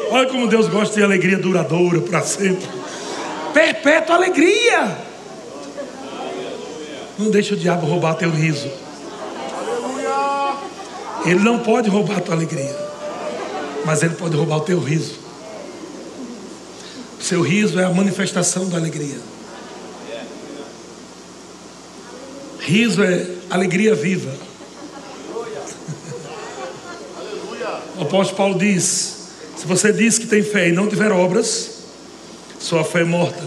Olha 0.09 0.29
como 0.29 0.47
Deus 0.47 0.67
gosta 0.67 0.95
de 0.95 1.03
alegria 1.03 1.37
duradoura 1.37 2.01
para 2.01 2.21
sempre. 2.21 2.67
Perpétua 3.53 4.15
alegria. 4.15 4.97
Não 7.17 7.29
deixa 7.31 7.53
o 7.53 7.57
diabo 7.57 7.85
roubar 7.85 8.15
teu 8.15 8.29
riso. 8.29 8.69
Ele 11.25 11.39
não 11.39 11.59
pode 11.59 11.89
roubar 11.89 12.19
a 12.19 12.21
tua 12.21 12.35
alegria, 12.35 12.75
mas 13.83 14.01
ele 14.03 14.15
pode 14.15 14.35
roubar 14.35 14.57
o 14.57 14.61
teu 14.61 14.79
riso. 14.79 15.26
Seu 17.19 17.41
riso 17.41 17.79
é 17.79 17.83
a 17.83 17.89
manifestação 17.89 18.69
da 18.69 18.77
alegria. 18.77 19.17
Riso 22.59 23.03
é 23.03 23.27
alegria 23.49 23.95
viva. 23.95 24.31
O 27.97 28.03
apóstolo 28.03 28.37
Paulo 28.37 28.59
diz: 28.59 29.29
se 29.55 29.65
você 29.65 29.91
diz 29.91 30.19
que 30.19 30.27
tem 30.27 30.43
fé 30.43 30.69
e 30.69 30.71
não 30.71 30.87
tiver 30.87 31.11
obras, 31.11 31.71
sua 32.59 32.83
fé 32.83 33.01
é 33.01 33.05
morta. 33.05 33.43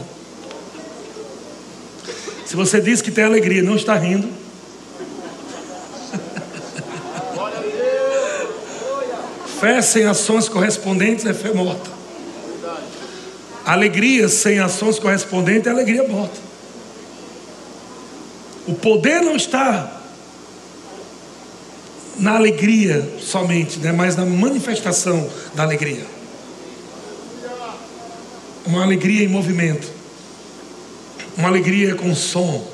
Se 2.47 2.57
você 2.57 2.81
diz 2.81 3.01
que 3.01 3.13
tem 3.13 3.23
alegria 3.23 3.61
e 3.61 3.63
não 3.63 3.77
está 3.77 3.95
rindo, 3.95 4.29
fé 9.61 9.81
sem 9.83 10.05
ações 10.05 10.49
correspondentes 10.49 11.25
é 11.27 11.33
fé 11.33 11.53
morta. 11.53 12.00
Alegria 13.71 14.29
sem 14.29 14.59
ações 14.59 14.99
correspondentes 14.99 15.69
é 15.69 15.71
alegria 15.71 16.03
morta. 16.03 16.35
O 18.67 18.75
poder 18.75 19.21
não 19.21 19.37
está 19.37 20.03
na 22.19 22.35
alegria 22.35 23.09
somente, 23.21 23.79
né? 23.79 23.93
mas 23.93 24.17
na 24.17 24.27
manifestação 24.27 25.31
da 25.55 25.63
alegria. 25.63 26.05
Uma 28.67 28.83
alegria 28.83 29.25
em 29.25 29.29
movimento, 29.29 29.89
uma 31.39 31.47
alegria 31.47 31.95
com 31.95 32.13
som. 32.13 32.67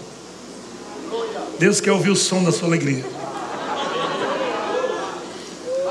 Deus 1.58 1.78
quer 1.78 1.92
ouvir 1.92 2.08
o 2.08 2.16
som 2.16 2.42
da 2.42 2.50
sua 2.50 2.68
alegria. 2.68 3.04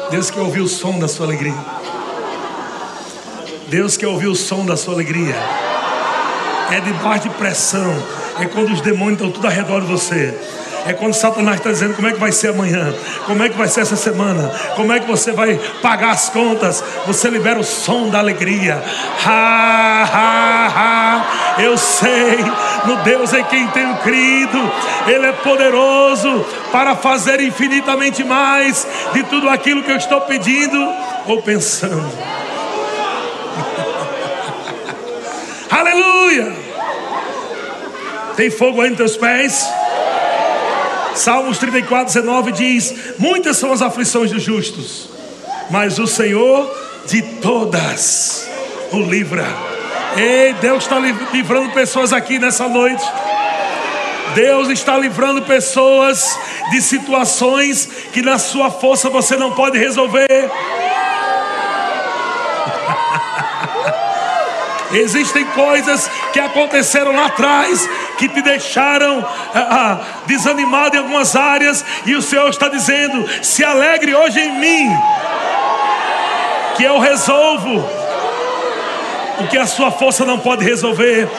Deus 0.10 0.32
quer 0.32 0.40
ouvir 0.40 0.62
o 0.62 0.68
som 0.68 0.98
da 0.98 1.08
sua 1.08 1.28
alegria. 1.28 1.75
Deus 3.68 3.98
quer 3.98 4.08
ouvir 4.08 4.28
o 4.28 4.36
som 4.36 4.66
da 4.66 4.78
sua 4.78 4.94
alegria. 4.94 5.36
É 6.72 6.80
debaixo 6.80 7.24
de 7.24 7.36
pressão. 7.36 7.96
É 8.40 8.46
quando 8.46 8.72
os 8.72 8.82
demônios 8.82 9.14
estão 9.14 9.32
tudo 9.32 9.48
ao 9.48 9.54
redor 9.54 9.82
de 9.82 9.88
você. 9.88 10.38
É 10.86 10.94
quando 10.94 11.16
Satanás 11.16 11.58
está 11.58 11.72
dizendo 11.72 11.96
como 11.96 12.08
é 12.08 12.12
que 12.12 12.20
vai 12.20 12.32
ser 12.32 12.50
amanhã, 12.50 12.94
como 13.26 13.42
é 13.42 13.50
que 13.50 13.58
vai 13.58 13.68
ser 13.68 13.82
essa 13.82 13.96
semana, 13.96 14.52
como 14.76 14.94
é 14.94 15.00
que 15.00 15.08
você 15.08 15.32
vai 15.32 15.60
pagar 15.82 16.12
as 16.12 16.30
contas. 16.30 16.84
Você 17.08 17.28
libera 17.28 17.60
o 17.60 17.64
som 17.64 18.10
da 18.10 18.20
alegria. 18.20 18.84
Ha, 19.26 20.10
ha, 20.14 20.74
ha. 20.76 21.62
Eu 21.64 21.76
sei 21.76 22.38
no 22.86 22.98
Deus 22.98 23.34
em 23.34 23.44
quem 23.46 23.68
tenho 23.70 23.96
crido. 23.98 24.60
Ele 25.08 25.26
é 25.26 25.32
poderoso 25.32 26.46
para 26.72 26.96
fazer 26.96 27.40
infinitamente 27.42 28.24
mais 28.24 28.86
de 29.12 29.24
tudo 29.24 29.50
aquilo 29.50 29.82
que 29.82 29.92
eu 29.92 29.98
estou 29.98 30.22
pedindo 30.22 30.78
ou 31.26 31.42
pensando. 31.42 32.45
Aleluia! 35.70 36.54
Tem 38.36 38.50
fogo 38.50 38.82
aí 38.82 38.90
nos 38.90 38.98
teus 38.98 39.18
pés? 39.18 39.68
Salmos 41.16 41.58
34, 41.58 42.06
19 42.06 42.52
diz: 42.52 42.94
Muitas 43.18 43.58
são 43.58 43.72
as 43.72 43.82
aflições 43.82 44.32
dos 44.32 44.44
justos, 44.44 45.10
mas 45.70 45.98
o 45.98 46.08
Senhor 46.08 46.70
de 47.08 47.22
todas 47.22 48.48
o 48.92 49.00
livra. 49.00 49.46
Ei, 50.18 50.54
Deus 50.54 50.84
está 50.84 50.98
livrando 51.00 51.70
pessoas 51.72 52.14
aqui 52.14 52.40
nessa 52.40 52.68
noite. 52.68 53.04
Deus 54.34 54.70
está 54.70 54.98
livrando 54.98 55.42
pessoas 55.44 56.38
de 56.70 56.82
situações 56.82 57.88
que 58.12 58.22
na 58.22 58.38
sua 58.38 58.70
força 58.70 59.10
você 59.10 59.38
não 59.38 59.52
pode 59.52 59.78
resolver. 59.78 60.52
Existem 64.96 65.46
coisas 65.48 66.10
que 66.32 66.40
aconteceram 66.40 67.14
lá 67.14 67.26
atrás 67.26 67.88
que 68.18 68.30
te 68.30 68.42
deixaram 68.42 69.26
ah, 69.54 69.68
ah, 69.70 70.00
desanimado 70.26 70.96
em 70.96 71.00
algumas 71.00 71.36
áreas, 71.36 71.84
e 72.06 72.16
o 72.16 72.22
Senhor 72.22 72.50
está 72.50 72.70
dizendo: 72.70 73.26
se 73.42 73.64
alegre 73.64 74.16
hoje 74.16 74.40
em 74.40 74.58
mim, 74.58 74.90
que 76.76 76.84
eu 76.84 77.00
resolvo 77.00 77.84
o 79.40 79.48
que 79.48 79.58
a 79.58 79.68
sua 79.68 79.92
força 79.92 80.26
não 80.26 80.40
pode 80.40 80.64
resolver. 80.64 81.30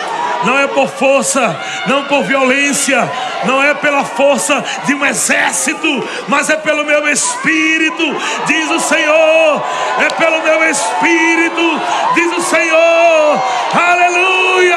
Não 0.44 0.58
é 0.58 0.66
por 0.66 0.88
força, 0.88 1.58
não 1.86 2.04
por 2.04 2.22
violência, 2.22 3.08
não 3.44 3.62
é 3.62 3.74
pela 3.74 4.04
força 4.04 4.62
de 4.84 4.94
um 4.94 5.04
exército, 5.04 6.08
mas 6.28 6.50
é 6.50 6.56
pelo 6.56 6.84
meu 6.84 7.08
espírito, 7.08 8.04
diz 8.46 8.70
o 8.70 8.80
Senhor. 8.80 9.62
É 10.00 10.08
pelo 10.14 10.42
meu 10.42 10.70
espírito, 10.70 11.80
diz 12.14 12.36
o 12.36 12.42
Senhor. 12.42 13.42
Aleluia! 13.72 14.76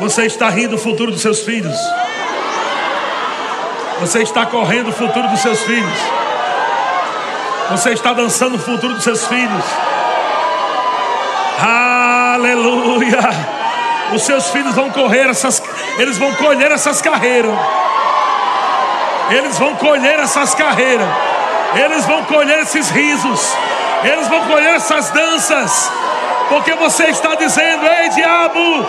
Você 0.00 0.26
está 0.26 0.50
rindo 0.50 0.70
do 0.70 0.78
futuro 0.78 1.12
dos 1.12 1.22
seus 1.22 1.40
filhos. 1.40 1.76
Você 4.00 4.22
está 4.22 4.44
correndo 4.44 4.88
o 4.88 4.92
futuro 4.92 5.28
dos 5.28 5.40
seus 5.40 5.60
filhos. 5.62 6.23
Você 7.70 7.90
está 7.90 8.12
dançando 8.12 8.56
o 8.56 8.58
futuro 8.58 8.94
dos 8.94 9.02
seus 9.02 9.26
filhos. 9.26 9.64
Aleluia. 11.60 13.20
Os 14.12 14.22
seus 14.22 14.50
filhos 14.50 14.74
vão 14.74 14.90
correr 14.90 15.28
essas, 15.28 15.62
eles 15.98 16.18
vão 16.18 16.34
colher 16.34 16.70
essas 16.70 17.00
carreiras. 17.00 17.56
Eles 19.30 19.58
vão 19.58 19.74
colher 19.76 20.20
essas 20.20 20.54
carreiras. 20.54 21.08
Eles 21.74 22.04
vão 22.04 22.24
colher 22.24 22.60
esses 22.60 22.90
risos. 22.90 23.56
Eles 24.04 24.28
vão 24.28 24.40
colher 24.46 24.74
essas 24.74 25.10
danças. 25.10 25.90
Porque 26.54 26.72
você 26.74 27.06
está 27.06 27.34
dizendo: 27.34 27.84
Ei, 27.84 28.08
diabo, 28.10 28.86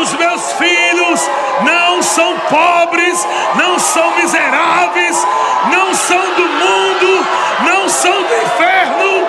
os 0.00 0.12
meus 0.14 0.52
filhos 0.54 1.30
não 1.62 2.02
são 2.02 2.36
pobres, 2.40 3.24
não 3.54 3.78
são 3.78 4.16
miseráveis, 4.16 5.24
não 5.70 5.94
são 5.94 6.18
do 6.18 6.42
mundo, 6.42 7.26
não 7.66 7.88
são 7.88 8.10
do 8.10 8.34
inferno. 8.34 9.28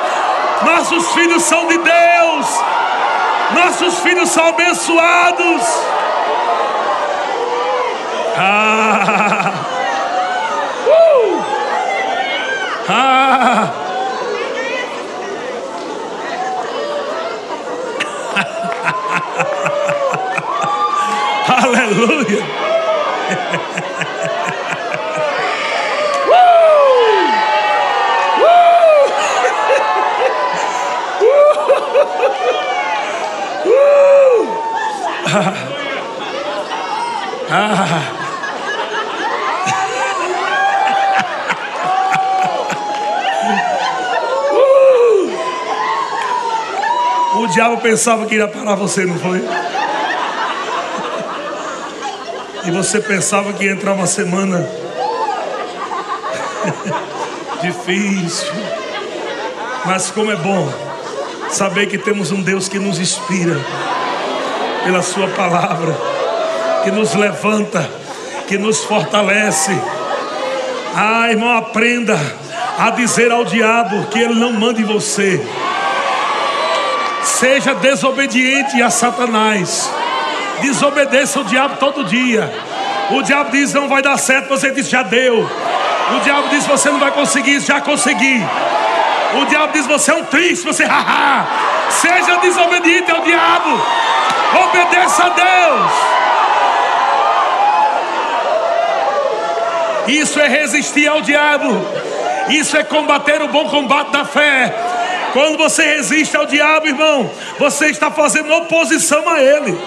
Nossos 0.64 1.12
filhos 1.14 1.44
são 1.44 1.68
de 1.68 1.78
Deus, 1.78 2.48
nossos 3.54 4.00
filhos 4.00 4.30
são 4.30 4.48
abençoados. 4.48 5.62
Ah, 8.36 9.52
uh, 10.90 11.46
ah. 12.90 13.85
Aleluia. 21.66 22.46
Ah. 37.50 38.12
O 47.38 47.48
diabo 47.48 47.78
pensava 47.82 48.26
que 48.26 48.36
ia 48.36 48.48
parar 48.48 48.76
você, 48.76 49.06
não 49.06 49.18
foi? 49.20 49.42
E 52.66 52.72
você 52.72 53.00
pensava 53.00 53.54
que 53.54 53.64
ia 53.64 53.72
entrar 53.72 53.94
uma 53.94 54.08
semana 54.08 54.68
difícil. 57.62 58.52
Mas 59.86 60.10
como 60.10 60.32
é 60.32 60.36
bom 60.36 60.68
saber 61.50 61.86
que 61.86 61.98
temos 61.98 62.32
um 62.32 62.42
Deus 62.42 62.68
que 62.68 62.80
nos 62.80 63.00
inspira 63.00 63.56
pela 64.84 65.04
Sua 65.04 65.28
palavra, 65.28 65.96
que 66.84 66.90
nos 66.90 67.14
levanta, 67.14 67.88
que 68.48 68.58
nos 68.58 68.84
fortalece. 68.84 69.80
Ah, 70.96 71.30
irmão, 71.30 71.56
aprenda 71.56 72.20
a 72.80 72.90
dizer 72.90 73.32
ao 73.32 73.46
diabo 73.46 74.08
que 74.08 74.20
ele 74.20 74.34
não 74.34 74.52
manda 74.52 74.82
em 74.82 74.86
você. 74.86 75.40
Seja 77.24 77.76
desobediente 77.76 78.82
a 78.82 78.90
Satanás 78.90 79.90
Desobedeça 80.62 81.40
o 81.40 81.44
diabo 81.44 81.78
todo 81.78 82.04
dia. 82.06 82.52
O 83.12 83.22
diabo 83.22 83.52
diz 83.52 83.74
não 83.74 83.88
vai 83.88 84.02
dar 84.02 84.18
certo, 84.18 84.50
você 84.50 84.72
diz 84.72 84.90
já 84.90 85.04
deu. 85.04 85.48
O 86.16 86.20
diabo 86.22 86.48
diz 86.50 86.66
você 86.66 86.90
não 86.90 87.00
vai 87.00 87.12
conseguir, 87.12 87.60
já 87.60 87.82
consegui. 87.82 88.42
O 89.42 89.46
diabo 89.46 89.74
diz 89.74 89.86
você 89.86 90.12
é 90.12 90.16
um 90.16 90.24
triste, 90.24 90.66
você 90.66 90.86
haha. 90.86 91.46
Seja 91.90 92.38
desobediente 92.38 93.12
ao 93.12 93.22
diabo. 93.22 93.82
Obedeça 94.64 95.24
a 95.24 95.30
Deus. 95.30 95.92
Isso 100.08 100.40
é 100.40 100.48
resistir 100.48 101.08
ao 101.08 101.22
diabo. 101.22 101.70
Isso 102.50 102.78
é 102.78 102.84
combater 102.84 103.42
o 103.42 103.48
bom 103.48 103.68
combate 103.70 104.12
da 104.12 104.24
fé. 104.24 104.74
Quando 105.34 105.58
você 105.58 105.84
resiste 105.96 106.38
ao 106.38 106.46
diabo, 106.46 106.88
irmão, 106.88 107.30
você 107.60 107.88
está 107.88 108.10
fazendo 108.12 108.54
oposição 108.54 109.28
a 109.28 109.42
ele. 109.42 109.78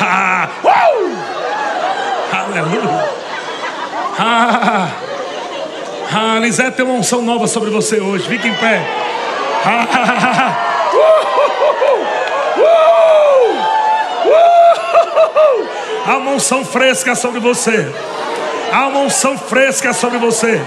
Ah, 0.00 0.48
uh! 0.64 1.36
Aleluia. 2.32 3.10
Ah, 4.18 4.88
ah, 6.12 6.38
Lisete 6.40 6.76
tem 6.76 6.84
uma 6.84 6.94
unção 6.94 7.22
nova 7.22 7.46
sobre 7.46 7.70
você 7.70 8.00
hoje. 8.00 8.28
Fique 8.28 8.48
em 8.48 8.54
pé. 8.54 8.82
Ah, 9.64 10.56
uh, 10.92 10.98
uh, 12.60 12.70
uh, 14.32 14.46
Há 16.06 16.16
uma 16.16 16.32
unção 16.32 16.64
fresca 16.64 17.14
sobre 17.14 17.40
você. 17.40 17.92
Há 18.72 18.86
uma 18.86 19.00
unção 19.00 19.36
fresca 19.36 19.92
sobre 19.92 20.18
você. 20.18 20.62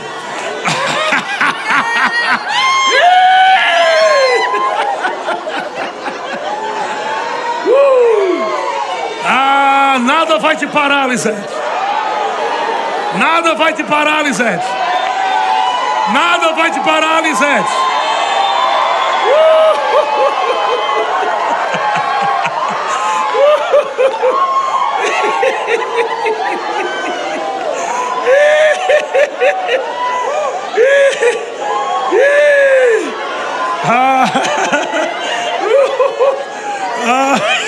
Nada 10.00 10.40
vai 10.40 10.56
te 10.56 10.68
parar, 10.68 11.08
Lisete. 11.08 11.50
Nada 13.16 13.56
vai 13.56 13.74
te 13.74 13.84
parar, 13.84 14.24
Lisete. 14.24 14.66
Nada 16.14 16.54
vai 16.54 16.72
te 16.72 16.80
parar, 16.80 17.22
Lisete. 17.22 17.70
ah. 37.06 37.40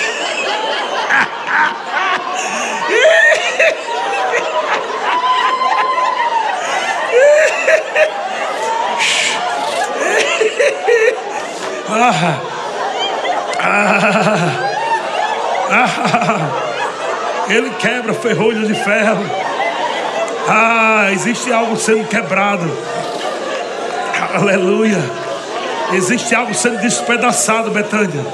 Ah, 11.94 12.40
ah, 13.60 14.48
ah, 15.72 16.50
ele 17.50 17.70
quebra 17.72 18.14
ferrolhos 18.14 18.68
de 18.68 18.74
ferro. 18.74 19.26
Ah, 20.48 21.12
existe 21.12 21.52
algo 21.52 21.76
sendo 21.76 22.08
quebrado. 22.08 22.72
Aleluia. 24.34 25.00
Existe 25.94 26.34
algo 26.34 26.54
sendo 26.54 26.80
despedaçado, 26.80 27.70
Betânia. 27.72 28.26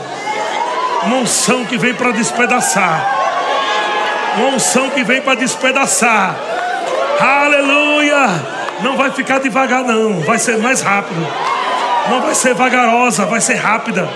Uma 1.03 1.17
unção 1.17 1.65
que 1.65 1.77
vem 1.77 1.93
para 1.93 2.11
despedaçar. 2.11 3.15
Uma 4.37 4.49
unção 4.49 4.91
que 4.91 5.03
vem 5.03 5.21
para 5.21 5.35
despedaçar. 5.35 6.35
Aleluia. 7.19 8.29
Não 8.81 8.95
vai 8.95 9.09
ficar 9.11 9.39
devagar, 9.39 9.83
não. 9.83 10.21
Vai 10.21 10.37
ser 10.37 10.57
mais 10.59 10.81
rápido. 10.81 11.25
Não 12.09 12.21
vai 12.21 12.35
ser 12.35 12.53
vagarosa, 12.53 13.25
vai 13.25 13.41
ser 13.41 13.55
rápida. 13.55 14.07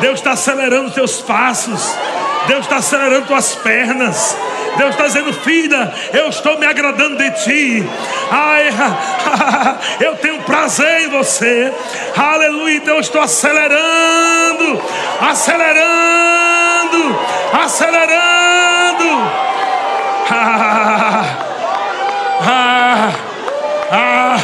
Deus 0.00 0.18
está 0.18 0.32
acelerando 0.32 0.90
teus 0.90 1.20
passos. 1.22 1.96
Deus 2.46 2.60
está 2.60 2.76
acelerando 2.76 3.26
tuas 3.26 3.54
pernas. 3.56 4.36
Deus 4.76 4.90
está 4.90 5.06
dizendo, 5.06 5.32
filha, 5.32 5.92
eu 6.12 6.28
estou 6.28 6.58
me 6.58 6.66
agradando 6.66 7.16
de 7.16 7.30
ti. 7.42 7.84
Ai, 8.30 8.68
eu 10.00 10.16
tenho 10.16 10.42
prazer 10.42 11.02
em 11.02 11.08
você. 11.08 11.72
Aleluia. 12.16 12.76
Então 12.76 12.94
eu 12.94 13.00
estou 13.00 13.20
acelerando, 13.20 14.82
acelerando, 15.20 17.18
acelerando. 17.52 18.36
Ah, 22.38 23.12
ah, 23.90 24.36
ah. 24.36 24.38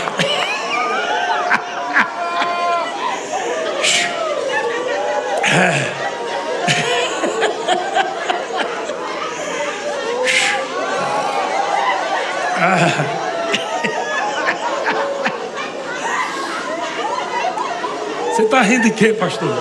Você 18.31 18.45
está 18.63 18.75
rindo 18.75 18.85
de 18.85 18.91
quê, 18.93 19.13
pastor? 19.13 19.53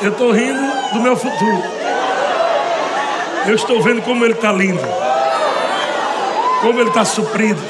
Eu 0.00 0.10
estou 0.12 0.32
rindo 0.32 0.92
do 0.92 1.00
meu 1.00 1.16
futuro. 1.16 1.62
Eu 3.46 3.54
estou 3.54 3.82
vendo 3.82 4.02
como 4.02 4.24
ele 4.24 4.32
está 4.34 4.50
lindo. 4.50 4.82
Como 6.62 6.80
ele 6.80 6.88
está 6.88 7.04
suprido. 7.04 7.60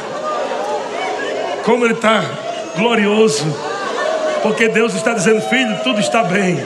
Como 1.65 1.85
ele 1.85 1.95
está 1.95 2.23
glorioso 2.77 3.73
porque 4.43 4.67
Deus 4.67 4.93
está 4.95 5.13
dizendo, 5.13 5.41
filho, 5.43 5.79
tudo 5.85 6.01
está 6.01 6.25
bem. 6.25 6.61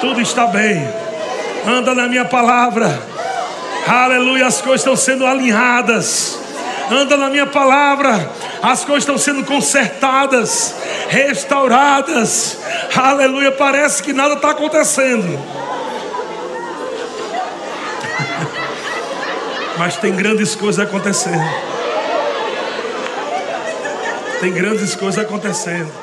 Tudo 0.00 0.20
está 0.20 0.48
bem. 0.48 0.84
Anda 1.64 1.94
na 1.94 2.08
minha 2.08 2.24
palavra. 2.24 3.00
Aleluia, 3.86 4.48
as 4.48 4.60
coisas 4.60 4.80
estão 4.80 4.96
sendo 4.96 5.24
alinhadas. 5.24 6.40
Anda 6.90 7.16
na 7.16 7.30
minha 7.30 7.46
palavra. 7.46 8.28
As 8.62 8.84
coisas 8.84 9.02
estão 9.02 9.18
sendo 9.18 9.44
consertadas, 9.44 10.72
restauradas. 11.08 12.58
Aleluia, 12.94 13.50
parece 13.50 14.00
que 14.00 14.12
nada 14.12 14.34
está 14.34 14.50
acontecendo. 14.50 15.26
Mas 19.76 19.96
tem 19.96 20.14
grandes 20.14 20.54
coisas 20.54 20.86
acontecendo. 20.86 21.42
Tem 24.40 24.52
grandes 24.52 24.94
coisas 24.94 25.24
acontecendo. 25.24 26.01